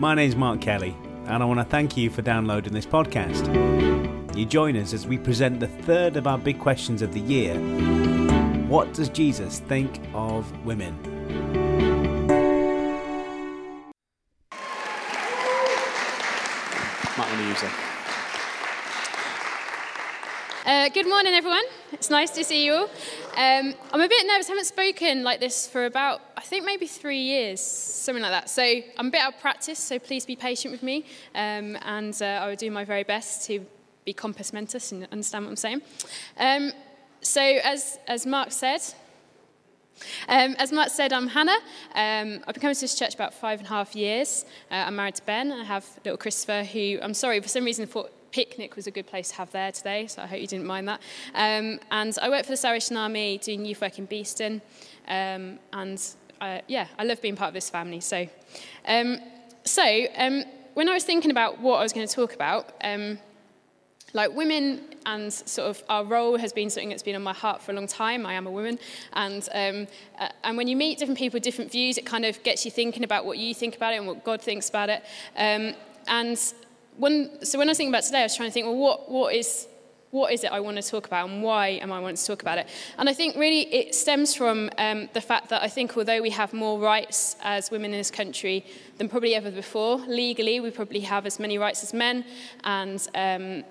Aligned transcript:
My 0.00 0.14
name's 0.14 0.34
Mark 0.34 0.62
Kelly, 0.62 0.96
and 1.26 1.42
I 1.42 1.44
want 1.44 1.60
to 1.60 1.64
thank 1.64 1.94
you 1.94 2.08
for 2.08 2.22
downloading 2.22 2.72
this 2.72 2.86
podcast. 2.86 3.44
You 4.34 4.46
join 4.46 4.74
us 4.78 4.94
as 4.94 5.06
we 5.06 5.18
present 5.18 5.60
the 5.60 5.66
third 5.66 6.16
of 6.16 6.26
our 6.26 6.38
big 6.38 6.58
questions 6.58 7.02
of 7.02 7.12
the 7.12 7.20
year 7.20 7.54
What 8.66 8.94
does 8.94 9.10
Jesus 9.10 9.58
think 9.58 10.00
of 10.14 10.50
women? 10.64 10.98
Might 17.18 17.28
want 17.28 17.36
to 17.36 17.46
use 17.46 17.62
it. 17.62 17.70
Uh, 20.64 20.88
good 20.88 21.08
morning, 21.08 21.34
everyone. 21.34 21.64
It's 21.92 22.08
nice 22.08 22.30
to 22.30 22.42
see 22.42 22.64
you 22.64 22.72
all. 22.72 22.90
Um, 23.36 23.74
I'm 23.92 24.00
a 24.00 24.08
bit 24.08 24.26
nervous. 24.26 24.48
I 24.48 24.52
haven't 24.52 24.64
spoken 24.64 25.22
like 25.22 25.38
this 25.38 25.66
for 25.66 25.86
about, 25.86 26.20
I 26.36 26.40
think, 26.40 26.64
maybe 26.64 26.86
three 26.86 27.20
years, 27.20 27.60
something 27.60 28.22
like 28.22 28.32
that. 28.32 28.50
So 28.50 28.62
I'm 28.62 29.06
a 29.06 29.10
bit 29.10 29.20
out 29.20 29.34
of 29.34 29.40
practice, 29.40 29.78
so 29.78 29.98
please 29.98 30.26
be 30.26 30.34
patient 30.34 30.72
with 30.72 30.82
me. 30.82 31.04
Um, 31.34 31.78
and 31.82 32.16
uh, 32.20 32.24
I 32.24 32.48
will 32.48 32.56
do 32.56 32.70
my 32.70 32.84
very 32.84 33.04
best 33.04 33.46
to 33.46 33.64
be 34.04 34.12
compos 34.12 34.52
mentis 34.52 34.92
and 34.92 35.06
understand 35.12 35.44
what 35.44 35.50
I'm 35.50 35.56
saying. 35.56 35.82
Um, 36.38 36.72
so, 37.20 37.40
as, 37.40 37.98
as 38.08 38.26
Mark 38.26 38.50
said, 38.50 38.80
um, 40.28 40.56
as 40.58 40.72
Mark 40.72 40.88
said, 40.88 41.12
I'm 41.12 41.28
Hannah. 41.28 41.58
Um, 41.94 42.42
I've 42.46 42.54
been 42.54 42.62
coming 42.62 42.74
to 42.74 42.80
this 42.80 42.98
church 42.98 43.14
about 43.14 43.34
five 43.34 43.60
and 43.60 43.66
a 43.66 43.70
half 43.70 43.94
years. 43.94 44.44
Uh, 44.70 44.74
I'm 44.86 44.96
married 44.96 45.16
to 45.16 45.22
Ben. 45.24 45.52
I 45.52 45.64
have 45.64 45.86
little 46.04 46.18
Christopher, 46.18 46.64
who 46.64 46.98
I'm 47.02 47.14
sorry, 47.14 47.40
for 47.40 47.48
some 47.48 47.64
reason 47.64 47.86
thought 47.86 48.10
picnic 48.32 48.76
was 48.76 48.86
a 48.86 48.90
good 48.90 49.06
place 49.06 49.30
to 49.30 49.36
have 49.36 49.50
there 49.52 49.72
today, 49.72 50.06
so 50.06 50.22
I 50.22 50.26
hope 50.26 50.40
you 50.40 50.46
didn't 50.46 50.66
mind 50.66 50.88
that. 50.88 51.00
Um, 51.34 51.80
and 51.90 52.16
I 52.20 52.28
work 52.28 52.44
for 52.44 52.52
the 52.52 52.56
Salvation 52.56 52.96
Army 52.96 53.38
doing 53.38 53.64
youth 53.64 53.80
work 53.80 53.98
in 53.98 54.06
Beeston. 54.06 54.62
Um, 55.08 55.58
and 55.72 56.02
uh, 56.40 56.60
yeah, 56.68 56.86
I 56.98 57.04
love 57.04 57.20
being 57.20 57.36
part 57.36 57.48
of 57.48 57.54
this 57.54 57.70
family. 57.70 58.00
So, 58.00 58.28
um, 58.86 59.18
so 59.64 60.06
um, 60.16 60.44
when 60.74 60.88
I 60.88 60.94
was 60.94 61.04
thinking 61.04 61.30
about 61.30 61.60
what 61.60 61.76
I 61.76 61.82
was 61.82 61.92
going 61.92 62.06
to 62.06 62.14
talk 62.14 62.34
about, 62.34 62.72
um, 62.82 63.18
like 64.12 64.34
women 64.34 64.82
and 65.06 65.32
sort 65.32 65.68
of 65.68 65.82
our 65.88 66.04
role 66.04 66.36
has 66.36 66.52
been 66.52 66.68
something 66.68 66.88
that's 66.88 67.02
been 67.02 67.14
on 67.14 67.22
my 67.22 67.32
heart 67.32 67.62
for 67.62 67.72
a 67.72 67.74
long 67.74 67.86
time. 67.86 68.26
I 68.26 68.34
am 68.34 68.46
a 68.46 68.50
woman, 68.50 68.78
and 69.12 69.48
um, 69.54 69.86
uh, 70.18 70.28
and 70.44 70.56
when 70.56 70.68
you 70.68 70.76
meet 70.76 70.98
different 70.98 71.18
people 71.18 71.36
with 71.36 71.44
different 71.44 71.70
views, 71.70 71.96
it 71.96 72.06
kind 72.06 72.24
of 72.24 72.42
gets 72.42 72.64
you 72.64 72.70
thinking 72.70 73.04
about 73.04 73.24
what 73.24 73.38
you 73.38 73.54
think 73.54 73.76
about 73.76 73.94
it 73.94 73.98
and 73.98 74.06
what 74.06 74.24
God 74.24 74.42
thinks 74.42 74.68
about 74.68 74.88
it. 74.88 75.04
Um, 75.36 75.74
and 76.08 76.38
when, 77.00 77.44
so 77.44 77.58
when 77.58 77.68
I 77.68 77.70
was 77.70 77.78
thinking 77.78 77.92
about 77.92 78.04
today, 78.04 78.20
I 78.20 78.24
was 78.24 78.36
trying 78.36 78.50
to 78.50 78.52
think, 78.52 78.66
well, 78.66 78.76
what, 78.76 79.10
what 79.10 79.34
is 79.34 79.66
what 80.10 80.32
is 80.32 80.42
it 80.42 80.50
I 80.50 80.58
want 80.58 80.76
to 80.76 80.82
talk 80.82 81.06
about 81.06 81.28
and 81.28 81.40
why 81.40 81.68
am 81.68 81.92
I 81.92 82.00
wanting 82.00 82.16
to 82.16 82.26
talk 82.26 82.42
about 82.42 82.58
it? 82.58 82.68
And 82.98 83.08
I 83.08 83.12
think 83.12 83.36
really 83.36 83.60
it 83.72 83.94
stems 83.94 84.34
from 84.34 84.68
um, 84.76 85.08
the 85.12 85.20
fact 85.20 85.50
that 85.50 85.62
I 85.62 85.68
think 85.68 85.96
although 85.96 86.20
we 86.20 86.30
have 86.30 86.52
more 86.52 86.80
rights 86.80 87.36
as 87.42 87.70
women 87.70 87.92
in 87.92 87.98
this 87.98 88.10
country 88.10 88.66
than 88.98 89.08
probably 89.08 89.36
ever 89.36 89.52
before, 89.52 89.98
legally 89.98 90.58
we 90.58 90.72
probably 90.72 90.98
have 91.00 91.26
as 91.26 91.38
many 91.38 91.58
rights 91.58 91.84
as 91.84 91.94
men 91.94 92.24
and 92.64 93.06
um, 93.14 93.62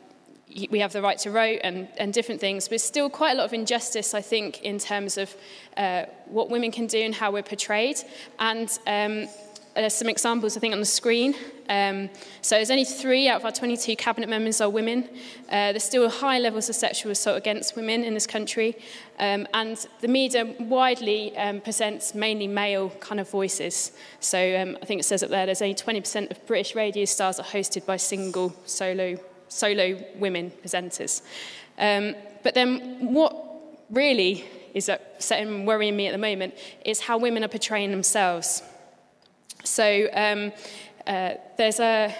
we 0.72 0.80
have 0.80 0.94
the 0.94 1.02
right 1.02 1.18
to 1.20 1.30
vote 1.30 1.60
and, 1.64 1.88
and 1.98 2.14
different 2.14 2.42
things, 2.42 2.68
but 2.68 2.82
still 2.82 3.10
quite 3.10 3.34
a 3.34 3.36
lot 3.36 3.46
of 3.46 3.54
injustice, 3.54 4.14
I 4.14 4.22
think, 4.22 4.62
in 4.64 4.80
terms 4.80 5.18
of 5.18 5.36
uh, 5.78 6.06
what 6.26 6.50
women 6.50 6.72
can 6.72 6.88
do 6.88 7.00
and 7.00 7.14
how 7.14 7.32
we're 7.32 7.44
portrayed. 7.44 7.98
And 8.40 8.70
um, 8.88 9.28
there's 9.76 9.94
some 9.94 10.10
examples, 10.10 10.58
I 10.58 10.60
think, 10.60 10.74
on 10.74 10.80
the 10.80 10.86
screen. 10.86 11.36
Um, 11.70 12.10
so 12.42 12.56
there's 12.56 12.72
only 12.72 12.86
three 12.86 13.28
out 13.28 13.40
of 13.40 13.46
our 13.46 13.52
22 13.52 13.96
cabinet 13.96 14.30
members 14.30 14.60
are 14.62 14.70
women. 14.70 15.08
Uh, 15.48 15.72
there's 15.72 15.84
still 15.84 16.10
high 16.10 16.40
levels 16.40 16.70
of 16.70 16.76
sexual 16.76 17.12
assault 17.12 17.38
against 17.38 17.76
women 17.76 18.04
in 18.04 18.14
this 18.14 18.26
country. 18.26 18.76
Um, 19.20 19.48
and 19.54 19.78
the 20.02 20.08
media 20.08 20.46
widely 20.60 21.38
um, 21.38 21.62
presents 21.62 22.16
mainly 22.16 22.48
male 22.48 22.90
kind 23.00 23.20
of 23.20 23.30
voices. 23.30 23.92
So 24.20 24.38
um, 24.60 24.78
I 24.82 24.86
think 24.86 25.00
it 25.00 25.04
says 25.04 25.24
up 25.24 25.30
there, 25.30 25.46
there's 25.46 25.62
only 25.62 25.76
20% 25.76 26.32
of 26.32 26.46
British 26.48 26.76
radio 26.76 27.06
stars 27.06 27.40
are 27.40 27.44
hosted 27.44 27.86
by 27.86 27.98
single 27.98 28.56
solo, 28.66 29.18
solo 29.48 30.04
women 30.16 30.52
presenters. 30.64 31.22
Um, 31.78 32.16
but 32.44 32.56
then 32.56 33.14
what 33.14 33.36
really 33.90 34.46
is 34.74 34.90
upsetting 34.90 35.48
and 35.48 35.68
worrying 35.68 35.96
me 35.96 36.08
at 36.08 36.12
the 36.12 36.18
moment 36.18 36.56
is 36.86 37.02
how 37.02 37.18
women 37.18 37.44
are 37.44 37.48
portraying 37.48 37.92
themselves. 37.92 38.64
So 39.70 40.10
um, 40.14 40.52
uh, 41.06 41.36
there's 41.58 41.80
a, 41.80 42.14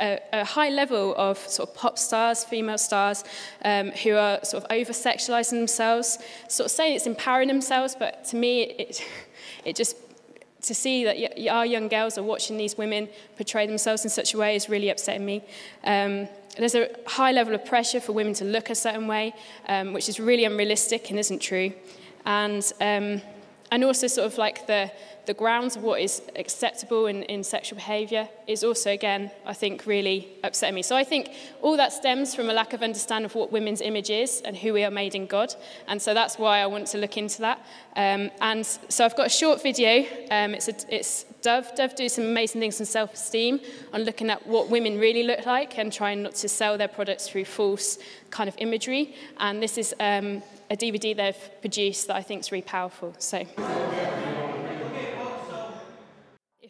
a, 0.00 0.20
a, 0.32 0.44
high 0.44 0.68
level 0.68 1.14
of 1.16 1.38
sort 1.38 1.68
of 1.68 1.74
pop 1.76 1.96
stars, 1.96 2.44
female 2.44 2.76
stars, 2.76 3.22
um, 3.64 3.92
who 3.92 4.16
are 4.16 4.44
sort 4.44 4.64
of 4.64 4.72
over 4.72 4.92
sexualizing 4.92 5.52
themselves, 5.52 6.18
sort 6.48 6.66
of 6.66 6.72
saying 6.72 6.96
it's 6.96 7.06
empowering 7.06 7.48
themselves, 7.48 7.94
but 7.96 8.24
to 8.26 8.36
me, 8.36 8.62
it, 8.62 9.02
it 9.64 9.76
just 9.76 9.96
to 10.62 10.74
see 10.74 11.04
that 11.04 11.48
our 11.48 11.64
young 11.64 11.86
girls 11.86 12.18
are 12.18 12.24
watching 12.24 12.56
these 12.56 12.76
women 12.76 13.08
portray 13.36 13.68
themselves 13.68 14.02
in 14.02 14.10
such 14.10 14.34
a 14.34 14.38
way 14.38 14.56
is 14.56 14.68
really 14.68 14.90
upsetting 14.90 15.24
me. 15.24 15.44
Um, 15.84 16.28
there's 16.58 16.74
a 16.74 16.88
high 17.06 17.30
level 17.30 17.54
of 17.54 17.64
pressure 17.64 18.00
for 18.00 18.12
women 18.12 18.34
to 18.34 18.44
look 18.44 18.70
a 18.70 18.74
certain 18.74 19.06
way, 19.06 19.34
um, 19.68 19.92
which 19.92 20.08
is 20.08 20.18
really 20.18 20.44
unrealistic 20.44 21.10
and 21.10 21.18
isn't 21.20 21.40
true. 21.40 21.72
And, 22.24 22.64
um, 22.80 23.22
and 23.70 23.84
also 23.84 24.08
sort 24.08 24.26
of 24.26 24.38
like 24.38 24.66
the, 24.66 24.90
the 25.26 25.34
grounds 25.34 25.76
of 25.76 25.82
what 25.82 26.00
is 26.00 26.22
acceptable 26.36 27.06
in, 27.06 27.24
in 27.24 27.42
sexual 27.42 27.76
behaviour 27.76 28.28
is 28.46 28.62
also, 28.62 28.90
again, 28.90 29.30
I 29.44 29.52
think, 29.52 29.84
really 29.86 30.28
upsetting 30.44 30.74
me. 30.74 30.82
So 30.82 30.96
I 30.96 31.04
think 31.04 31.30
all 31.62 31.76
that 31.76 31.92
stems 31.92 32.34
from 32.34 32.48
a 32.48 32.52
lack 32.52 32.72
of 32.72 32.82
understanding 32.82 33.26
of 33.26 33.34
what 33.34 33.50
women's 33.50 33.80
image 33.80 34.10
is 34.10 34.40
and 34.44 34.56
who 34.56 34.72
we 34.72 34.84
are 34.84 34.90
made 34.90 35.14
in 35.14 35.26
God. 35.26 35.54
And 35.88 36.00
so 36.00 36.14
that's 36.14 36.38
why 36.38 36.60
I 36.60 36.66
want 36.66 36.86
to 36.88 36.98
look 36.98 37.16
into 37.16 37.40
that. 37.40 37.58
Um, 37.96 38.30
and 38.40 38.64
so 38.64 39.04
I've 39.04 39.16
got 39.16 39.26
a 39.26 39.30
short 39.30 39.62
video. 39.62 40.06
Um, 40.30 40.54
it's, 40.54 40.68
a, 40.68 40.74
it's 40.94 41.24
Dove. 41.42 41.74
Dove 41.76 41.94
do 41.94 42.08
some 42.08 42.24
amazing 42.24 42.60
things 42.60 42.80
in 42.80 42.86
self-esteem 42.86 43.60
on 43.92 44.02
looking 44.02 44.30
at 44.30 44.46
what 44.46 44.70
women 44.70 44.98
really 44.98 45.22
look 45.22 45.46
like 45.46 45.78
and 45.78 45.92
trying 45.92 46.22
not 46.22 46.34
to 46.36 46.48
sell 46.48 46.78
their 46.78 46.88
products 46.88 47.28
through 47.28 47.44
false 47.44 47.98
kind 48.30 48.48
of 48.48 48.54
imagery. 48.58 49.14
And 49.38 49.62
this 49.62 49.78
is 49.78 49.94
um, 50.00 50.42
a 50.70 50.76
DVD 50.76 51.16
they've 51.16 51.60
produced 51.60 52.08
that 52.08 52.16
I 52.16 52.22
think 52.22 52.40
is 52.40 52.52
really 52.52 52.62
powerful. 52.62 53.14
So 53.18 53.44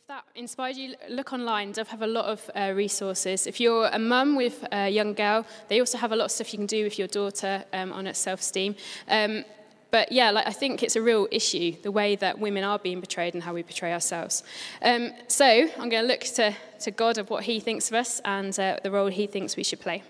that 0.08 0.24
inspired 0.36 0.76
you, 0.76 0.94
look 1.08 1.32
online. 1.32 1.72
Dove 1.72 1.88
have 1.88 2.02
a 2.02 2.06
lot 2.06 2.26
of 2.26 2.48
uh, 2.54 2.72
resources. 2.76 3.44
If 3.48 3.58
you're 3.58 3.86
a 3.86 3.98
mum 3.98 4.36
with 4.36 4.64
a 4.70 4.88
young 4.88 5.14
girl, 5.14 5.44
they 5.66 5.80
also 5.80 5.98
have 5.98 6.12
a 6.12 6.16
lot 6.16 6.26
of 6.26 6.30
stuff 6.30 6.52
you 6.52 6.58
can 6.60 6.66
do 6.66 6.84
with 6.84 6.96
your 6.96 7.08
daughter 7.08 7.64
um, 7.72 7.92
on 7.92 8.14
self-esteem. 8.14 8.76
Um, 9.08 9.44
but 9.90 10.12
yeah, 10.12 10.30
like, 10.30 10.46
I 10.46 10.52
think 10.52 10.84
it's 10.84 10.94
a 10.94 11.02
real 11.02 11.26
issue, 11.32 11.74
the 11.82 11.90
way 11.90 12.14
that 12.16 12.38
women 12.38 12.62
are 12.62 12.78
being 12.78 13.00
portrayed 13.00 13.34
and 13.34 13.42
how 13.42 13.52
we 13.52 13.64
portray 13.64 13.92
ourselves. 13.92 14.44
Um, 14.80 15.10
so 15.26 15.44
I'm 15.44 15.88
going 15.88 16.04
to 16.04 16.08
look 16.08 16.20
to, 16.20 16.54
to 16.80 16.90
God 16.92 17.18
of 17.18 17.28
what 17.28 17.42
he 17.42 17.58
thinks 17.58 17.88
of 17.88 17.94
us 17.94 18.20
and 18.24 18.56
uh, 18.60 18.76
the 18.84 18.92
role 18.92 19.08
he 19.08 19.26
thinks 19.26 19.56
we 19.56 19.64
should 19.64 19.80
play. 19.80 20.04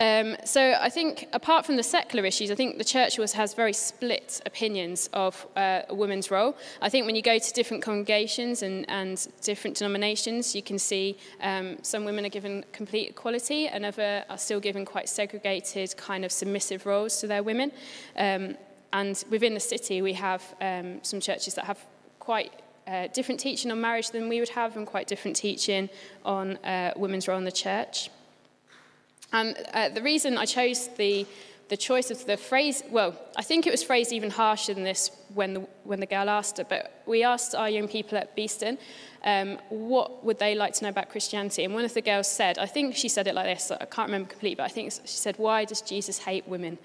Um, 0.00 0.36
so 0.44 0.74
I 0.80 0.90
think, 0.90 1.28
apart 1.32 1.64
from 1.64 1.76
the 1.76 1.82
secular 1.82 2.26
issues, 2.26 2.50
I 2.50 2.56
think 2.56 2.78
the 2.78 2.84
church 2.84 3.16
has 3.16 3.54
very 3.54 3.72
split 3.72 4.40
opinions 4.44 5.08
of 5.12 5.46
uh, 5.56 5.82
a 5.88 5.94
woman's 5.94 6.32
role. 6.32 6.56
I 6.82 6.88
think 6.88 7.06
when 7.06 7.14
you 7.14 7.22
go 7.22 7.38
to 7.38 7.52
different 7.52 7.82
congregations 7.82 8.62
and, 8.62 8.84
and 8.88 9.26
different 9.42 9.76
denominations, 9.76 10.54
you 10.54 10.62
can 10.62 10.80
see 10.80 11.16
um, 11.40 11.78
some 11.82 12.04
women 12.04 12.26
are 12.26 12.30
given 12.30 12.64
complete 12.72 13.10
equality 13.10 13.68
and 13.68 13.84
other 13.84 14.24
are 14.28 14.38
still 14.38 14.58
given 14.58 14.84
quite 14.84 15.08
segregated, 15.08 15.96
kind 15.96 16.24
of 16.24 16.32
submissive 16.32 16.86
roles 16.86 17.20
to 17.20 17.28
their 17.28 17.44
women. 17.44 17.70
Um, 18.16 18.56
and 18.92 19.24
within 19.30 19.54
the 19.54 19.60
city, 19.60 20.02
we 20.02 20.14
have 20.14 20.42
um, 20.60 21.02
some 21.02 21.20
churches 21.20 21.54
that 21.54 21.66
have 21.66 21.78
quite 22.18 22.52
uh, 22.88 23.06
different 23.12 23.40
teaching 23.40 23.70
on 23.70 23.80
marriage 23.80 24.10
than 24.10 24.28
we 24.28 24.40
would 24.40 24.48
have 24.50 24.76
and 24.76 24.86
quite 24.86 25.06
different 25.06 25.36
teaching 25.36 25.88
on 26.24 26.56
uh, 26.58 26.92
women's 26.96 27.28
role 27.28 27.38
in 27.38 27.44
the 27.44 27.52
church. 27.52 28.10
And 29.32 29.56
uh, 29.72 29.88
the 29.88 30.02
reason 30.02 30.38
I 30.38 30.44
chose 30.44 30.88
the, 30.96 31.26
the 31.68 31.76
choice 31.76 32.10
of 32.10 32.24
the 32.26 32.36
phrase, 32.36 32.82
well, 32.90 33.18
I 33.36 33.42
think 33.42 33.66
it 33.66 33.70
was 33.70 33.82
phrased 33.82 34.12
even 34.12 34.30
harsher 34.30 34.74
than 34.74 34.84
this 34.84 35.10
when 35.34 35.54
the, 35.54 35.60
when 35.82 36.00
the 36.00 36.06
girl 36.06 36.28
asked 36.28 36.58
it, 36.58 36.68
but 36.68 37.02
we 37.06 37.24
asked 37.24 37.54
our 37.54 37.68
young 37.68 37.88
people 37.88 38.16
at 38.16 38.36
Beeston 38.36 38.78
um, 39.24 39.58
what 39.70 40.24
would 40.24 40.38
they 40.38 40.54
like 40.54 40.74
to 40.74 40.84
know 40.84 40.90
about 40.90 41.10
Christianity. 41.10 41.64
And 41.64 41.74
one 41.74 41.84
of 41.84 41.94
the 41.94 42.02
girls 42.02 42.28
said, 42.28 42.58
I 42.58 42.66
think 42.66 42.94
she 42.94 43.08
said 43.08 43.26
it 43.26 43.34
like 43.34 43.46
this, 43.46 43.70
I 43.70 43.84
can't 43.86 44.08
remember 44.08 44.28
completely, 44.28 44.56
but 44.56 44.64
I 44.64 44.68
think 44.68 44.92
she 44.92 45.16
said, 45.16 45.36
Why 45.38 45.64
does 45.64 45.80
Jesus 45.80 46.18
hate 46.18 46.46
women? 46.46 46.78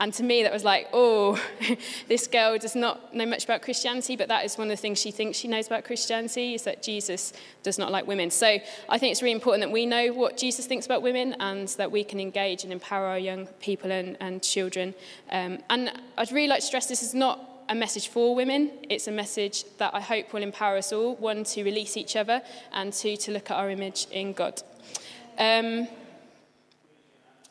And 0.00 0.14
to 0.14 0.22
me, 0.22 0.42
that 0.42 0.52
was 0.52 0.64
like, 0.64 0.88
oh, 0.94 1.38
this 2.08 2.26
girl 2.26 2.56
does 2.56 2.74
not 2.74 3.14
know 3.14 3.26
much 3.26 3.44
about 3.44 3.60
Christianity, 3.60 4.16
but 4.16 4.28
that 4.28 4.46
is 4.46 4.56
one 4.56 4.68
of 4.68 4.70
the 4.70 4.80
things 4.80 4.98
she 4.98 5.10
thinks 5.10 5.36
she 5.36 5.46
knows 5.46 5.66
about 5.66 5.84
Christianity 5.84 6.54
is 6.54 6.62
that 6.62 6.82
Jesus 6.82 7.34
does 7.62 7.78
not 7.78 7.92
like 7.92 8.06
women. 8.06 8.30
So 8.30 8.58
I 8.88 8.98
think 8.98 9.12
it's 9.12 9.20
really 9.20 9.32
important 9.32 9.62
that 9.62 9.72
we 9.72 9.84
know 9.84 10.08
what 10.14 10.38
Jesus 10.38 10.66
thinks 10.66 10.86
about 10.86 11.02
women 11.02 11.36
and 11.38 11.68
that 11.68 11.92
we 11.92 12.02
can 12.02 12.18
engage 12.18 12.64
and 12.64 12.72
empower 12.72 13.06
our 13.08 13.18
young 13.18 13.46
people 13.60 13.92
and, 13.92 14.16
and 14.20 14.42
children. 14.42 14.94
Um, 15.30 15.58
and 15.68 15.92
I'd 16.16 16.32
really 16.32 16.48
like 16.48 16.60
to 16.60 16.66
stress 16.66 16.86
this 16.86 17.02
is 17.02 17.12
not 17.12 17.64
a 17.68 17.74
message 17.74 18.08
for 18.08 18.34
women. 18.34 18.70
It's 18.88 19.06
a 19.06 19.12
message 19.12 19.64
that 19.76 19.94
I 19.94 20.00
hope 20.00 20.32
will 20.32 20.42
empower 20.42 20.78
us 20.78 20.94
all, 20.94 21.14
one, 21.16 21.44
to 21.44 21.62
release 21.62 21.98
each 21.98 22.16
other, 22.16 22.40
and 22.72 22.90
two, 22.90 23.16
to 23.18 23.32
look 23.32 23.50
at 23.50 23.56
our 23.58 23.68
image 23.68 24.06
in 24.10 24.32
God. 24.32 24.62
Um, 25.38 25.88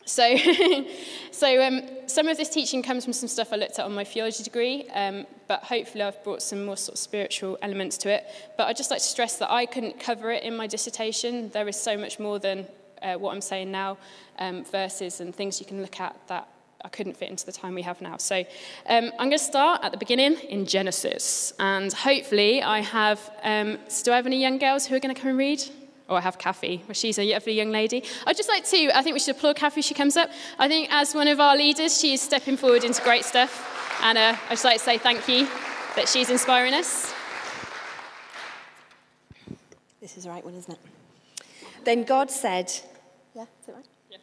So, 0.09 0.35
so 1.31 1.63
um, 1.63 1.81
some 2.07 2.27
of 2.27 2.35
this 2.35 2.49
teaching 2.49 2.81
comes 2.81 3.03
from 3.03 3.13
some 3.13 3.29
stuff 3.29 3.53
I 3.53 3.57
looked 3.57 3.77
at 3.77 3.85
on 3.85 3.93
my 3.93 4.03
theology 4.03 4.43
degree, 4.43 4.87
um, 4.89 5.27
but 5.47 5.63
hopefully 5.63 6.03
I've 6.03 6.21
brought 6.23 6.41
some 6.41 6.65
more 6.65 6.77
sort 6.77 6.95
of 6.95 6.99
spiritual 6.99 7.59
elements 7.61 7.95
to 7.99 8.09
it. 8.09 8.25
But 8.57 8.67
I'd 8.67 8.75
just 8.75 8.89
like 8.89 9.01
to 9.01 9.05
stress 9.05 9.37
that 9.37 9.51
I 9.51 9.67
couldn't 9.67 9.99
cover 9.99 10.31
it 10.31 10.43
in 10.43 10.57
my 10.57 10.65
dissertation. 10.65 11.49
There 11.49 11.67
is 11.67 11.79
so 11.79 11.95
much 11.95 12.19
more 12.19 12.39
than 12.39 12.65
uh, 13.03 13.15
what 13.15 13.35
I'm 13.35 13.41
saying 13.41 13.71
now, 13.71 13.99
um, 14.39 14.65
verses 14.65 15.21
and 15.21 15.33
things 15.33 15.59
you 15.59 15.67
can 15.67 15.79
look 15.79 15.99
at 15.99 16.15
that 16.27 16.47
I 16.83 16.87
couldn't 16.89 17.15
fit 17.15 17.29
into 17.29 17.45
the 17.45 17.51
time 17.51 17.75
we 17.75 17.83
have 17.83 18.01
now. 18.01 18.17
So 18.17 18.37
um, 18.87 19.11
I'm 19.19 19.29
going 19.29 19.31
to 19.31 19.37
start 19.37 19.83
at 19.83 19.91
the 19.91 19.97
beginning 19.97 20.39
in 20.49 20.65
Genesis. 20.65 21.53
And 21.59 21.93
hopefully 21.93 22.63
I 22.63 22.79
have, 22.79 23.19
um, 23.43 23.77
do 24.03 24.11
I 24.11 24.15
have 24.15 24.25
any 24.25 24.41
young 24.41 24.57
girls 24.57 24.87
who 24.87 24.95
are 24.95 24.99
going 24.99 25.13
to 25.13 25.21
come 25.21 25.29
and 25.29 25.37
read? 25.37 25.61
I 26.17 26.21
have 26.21 26.37
Kathy. 26.37 26.83
Well, 26.87 26.93
she's 26.93 27.19
a 27.19 27.33
lovely 27.33 27.53
young 27.53 27.71
lady. 27.71 28.03
I'd 28.25 28.37
just 28.37 28.49
like 28.49 28.65
to, 28.65 28.97
I 28.97 29.01
think 29.01 29.13
we 29.13 29.19
should 29.19 29.35
applaud 29.35 29.55
Kathy 29.55 29.81
she 29.81 29.93
comes 29.93 30.17
up. 30.17 30.29
I 30.57 30.67
think 30.67 30.89
as 30.91 31.13
one 31.13 31.27
of 31.27 31.39
our 31.39 31.55
leaders, 31.55 31.99
she 31.99 32.13
is 32.13 32.21
stepping 32.21 32.57
forward 32.57 32.83
into 32.83 33.01
great 33.03 33.25
stuff. 33.25 33.99
And 34.01 34.17
uh, 34.17 34.35
I'd 34.45 34.51
just 34.51 34.65
like 34.65 34.77
to 34.77 34.83
say 34.83 34.97
thank 34.97 35.27
you 35.27 35.47
that 35.95 36.07
she's 36.07 36.29
inspiring 36.29 36.73
us. 36.73 37.13
This 40.01 40.17
is 40.17 40.23
the 40.23 40.29
right 40.29 40.43
one, 40.43 40.55
isn't 40.55 40.73
it? 40.73 40.79
Then 41.83 42.03
God 42.03 42.31
said, 42.31 42.71
Yeah, 43.35 43.43
is 43.43 43.67
it 43.67 43.75
right? 43.75 43.85
Yeah. 44.09 44.17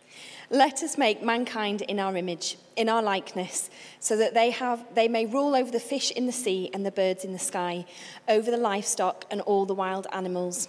Let 0.50 0.82
us 0.82 0.96
make 0.96 1.22
mankind 1.22 1.82
in 1.82 2.00
our 2.00 2.16
image, 2.16 2.56
in 2.76 2.88
our 2.88 3.02
likeness, 3.02 3.70
so 4.00 4.16
that 4.16 4.34
they, 4.34 4.50
have, 4.50 4.82
they 4.94 5.08
may 5.08 5.26
rule 5.26 5.54
over 5.54 5.70
the 5.70 5.80
fish 5.80 6.10
in 6.10 6.26
the 6.26 6.32
sea 6.32 6.70
and 6.72 6.84
the 6.86 6.90
birds 6.90 7.24
in 7.24 7.32
the 7.32 7.38
sky, 7.38 7.84
over 8.28 8.50
the 8.50 8.56
livestock 8.56 9.24
and 9.30 9.40
all 9.42 9.66
the 9.66 9.74
wild 9.74 10.06
animals, 10.12 10.68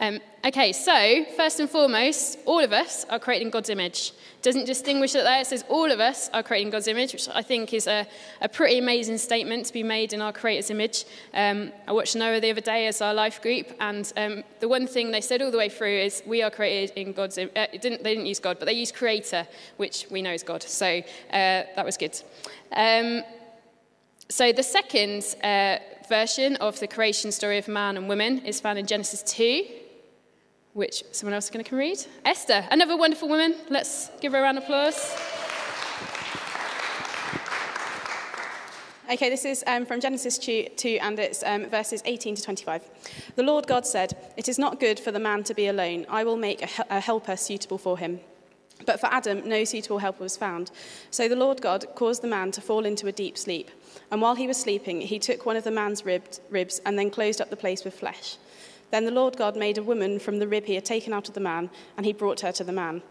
Um, 0.00 0.20
okay, 0.44 0.72
so 0.72 1.24
first 1.36 1.60
and 1.60 1.68
foremost, 1.68 2.38
all 2.44 2.62
of 2.62 2.72
us 2.72 3.04
are 3.10 3.18
creating 3.18 3.50
God's 3.50 3.70
image. 3.70 4.12
Doesn't 4.42 4.66
distinguish 4.66 5.14
it 5.14 5.24
there, 5.24 5.40
it 5.40 5.46
says 5.46 5.64
all 5.68 5.90
of 5.90 5.98
us 5.98 6.30
are 6.32 6.42
creating 6.42 6.70
God's 6.70 6.86
image, 6.86 7.12
which 7.12 7.28
I 7.28 7.42
think 7.42 7.74
is 7.74 7.86
a, 7.88 8.06
a 8.40 8.48
pretty 8.48 8.78
amazing 8.78 9.18
statement 9.18 9.66
to 9.66 9.72
be 9.72 9.82
made 9.82 10.12
in 10.12 10.22
our 10.22 10.32
Creator's 10.32 10.70
image. 10.70 11.04
Um, 11.34 11.72
I 11.88 11.92
watched 11.92 12.14
Noah 12.14 12.40
the 12.40 12.50
other 12.50 12.60
day 12.60 12.86
as 12.86 13.02
our 13.02 13.12
life 13.12 13.42
group, 13.42 13.66
and 13.80 14.12
um, 14.16 14.44
the 14.60 14.68
one 14.68 14.86
thing 14.86 15.10
they 15.10 15.20
said 15.20 15.42
all 15.42 15.50
the 15.50 15.58
way 15.58 15.68
through 15.68 15.98
is 15.98 16.22
we 16.24 16.42
are 16.42 16.50
created 16.50 16.96
in 16.96 17.12
God's 17.12 17.36
image. 17.36 17.52
Uh, 17.56 17.66
didn't, 17.72 18.04
they 18.04 18.14
didn't 18.14 18.26
use 18.26 18.38
God, 18.38 18.58
but 18.60 18.66
they 18.66 18.74
used 18.74 18.94
Creator, 18.94 19.46
which 19.76 20.06
we 20.10 20.22
know 20.22 20.32
is 20.32 20.44
God. 20.44 20.62
So 20.62 20.86
uh, 20.86 21.02
that 21.32 21.84
was 21.84 21.96
good. 21.96 22.20
Um, 22.72 23.22
so 24.28 24.52
the 24.52 24.62
second 24.62 25.24
uh, 25.42 25.78
version 26.08 26.56
of 26.56 26.80
the 26.80 26.86
creation 26.86 27.30
story 27.32 27.58
of 27.58 27.68
man 27.68 27.96
and 27.96 28.08
woman 28.08 28.44
is 28.44 28.60
found 28.60 28.78
in 28.78 28.86
Genesis 28.86 29.22
2, 29.22 29.64
which 30.72 31.04
someone 31.12 31.34
else 31.34 31.44
is 31.44 31.50
going 31.50 31.64
to 31.64 31.68
come 31.68 31.78
read. 31.78 31.98
Esther, 32.24 32.66
another 32.70 32.96
wonderful 32.96 33.28
woman. 33.28 33.54
Let's 33.68 34.10
give 34.20 34.32
her 34.32 34.38
a 34.38 34.42
round 34.42 34.58
of 34.58 34.64
applause. 34.64 35.14
Okay, 39.10 39.30
this 39.30 39.46
is 39.46 39.64
um, 39.66 39.86
from 39.86 40.00
Genesis 40.00 40.36
2, 40.36 40.68
2 40.76 40.98
and 41.00 41.18
it's 41.18 41.42
um, 41.42 41.70
verses 41.70 42.02
18 42.04 42.34
to 42.34 42.42
25. 42.42 42.82
The 43.36 43.42
Lord 43.42 43.66
God 43.66 43.86
said, 43.86 44.14
It 44.36 44.48
is 44.48 44.58
not 44.58 44.80
good 44.80 45.00
for 45.00 45.12
the 45.12 45.18
man 45.18 45.44
to 45.44 45.54
be 45.54 45.66
alone. 45.66 46.04
I 46.10 46.24
will 46.24 46.36
make 46.36 46.62
a, 46.62 46.84
a 46.90 47.00
helper 47.00 47.36
suitable 47.36 47.78
for 47.78 47.96
him. 47.96 48.20
But 48.86 49.00
for 49.00 49.06
Adam, 49.06 49.48
no 49.48 49.64
suitable 49.64 49.98
helper 49.98 50.22
was 50.22 50.36
found. 50.36 50.70
So 51.10 51.28
the 51.28 51.36
Lord 51.36 51.60
God 51.60 51.86
caused 51.94 52.22
the 52.22 52.28
man 52.28 52.52
to 52.52 52.60
fall 52.60 52.84
into 52.84 53.06
a 53.06 53.12
deep 53.12 53.36
sleep. 53.36 53.70
And 54.10 54.22
while 54.22 54.34
he 54.34 54.46
was 54.46 54.56
sleeping, 54.56 55.00
he 55.00 55.18
took 55.18 55.44
one 55.44 55.56
of 55.56 55.64
the 55.64 55.70
man's 55.70 56.04
ribbed, 56.04 56.40
ribs 56.50 56.80
and 56.86 56.98
then 56.98 57.10
closed 57.10 57.40
up 57.40 57.50
the 57.50 57.56
place 57.56 57.84
with 57.84 57.98
flesh. 57.98 58.36
Then 58.90 59.04
the 59.04 59.10
Lord 59.10 59.36
God 59.36 59.56
made 59.56 59.78
a 59.78 59.82
woman 59.82 60.18
from 60.18 60.38
the 60.38 60.48
rib 60.48 60.64
he 60.64 60.74
had 60.74 60.84
taken 60.84 61.12
out 61.12 61.28
of 61.28 61.34
the 61.34 61.40
man, 61.40 61.68
and 61.96 62.06
he 62.06 62.12
brought 62.12 62.40
her 62.40 62.52
to 62.52 62.64
the 62.64 62.72
man. 62.72 63.02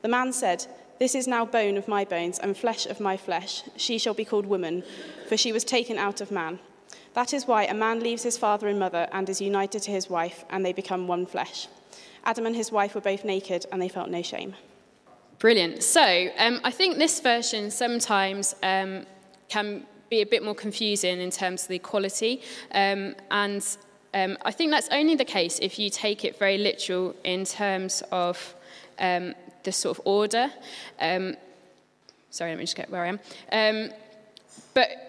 The 0.00 0.08
man 0.08 0.32
said, 0.32 0.66
This 0.98 1.14
is 1.14 1.26
now 1.26 1.44
bone 1.44 1.76
of 1.76 1.88
my 1.88 2.04
bones 2.04 2.38
and 2.38 2.56
flesh 2.56 2.86
of 2.86 3.00
my 3.00 3.16
flesh. 3.16 3.62
She 3.76 3.98
shall 3.98 4.14
be 4.14 4.24
called 4.24 4.46
woman, 4.46 4.84
for 5.28 5.36
she 5.36 5.52
was 5.52 5.64
taken 5.64 5.98
out 5.98 6.20
of 6.20 6.30
man. 6.30 6.60
That 7.14 7.34
is 7.34 7.46
why 7.46 7.64
a 7.64 7.74
man 7.74 8.00
leaves 8.00 8.22
his 8.22 8.38
father 8.38 8.68
and 8.68 8.78
mother 8.78 9.08
and 9.12 9.28
is 9.28 9.40
united 9.40 9.82
to 9.82 9.90
his 9.90 10.08
wife, 10.08 10.44
and 10.48 10.64
they 10.64 10.72
become 10.72 11.06
one 11.06 11.26
flesh. 11.26 11.68
Adam 12.24 12.46
and 12.46 12.56
his 12.56 12.72
wife 12.72 12.94
were 12.94 13.00
both 13.00 13.24
naked, 13.24 13.66
and 13.70 13.82
they 13.82 13.88
felt 13.88 14.08
no 14.08 14.22
shame. 14.22 14.54
Brilliant. 15.38 15.84
So 15.84 16.28
um, 16.38 16.60
I 16.64 16.70
think 16.72 16.98
this 16.98 17.20
version 17.20 17.70
sometimes 17.70 18.56
um, 18.62 19.06
can 19.48 19.86
be 20.10 20.20
a 20.20 20.26
bit 20.26 20.42
more 20.42 20.54
confusing 20.54 21.20
in 21.20 21.30
terms 21.30 21.62
of 21.62 21.68
the 21.68 21.78
quality. 21.78 22.42
Um, 22.72 23.14
and 23.30 23.64
um, 24.14 24.36
I 24.44 24.50
think 24.50 24.72
that's 24.72 24.88
only 24.90 25.14
the 25.14 25.24
case 25.24 25.60
if 25.60 25.78
you 25.78 25.90
take 25.90 26.24
it 26.24 26.38
very 26.38 26.58
literal 26.58 27.14
in 27.22 27.44
terms 27.44 28.02
of 28.10 28.54
um, 28.98 29.34
the 29.62 29.70
sort 29.70 29.96
of 29.96 30.06
order. 30.06 30.50
Um, 31.00 31.36
sorry, 32.30 32.50
let 32.50 32.58
me 32.58 32.64
just 32.64 32.76
get 32.76 32.90
where 32.90 33.04
I 33.04 33.18
am. 33.52 33.92
But 34.74 35.07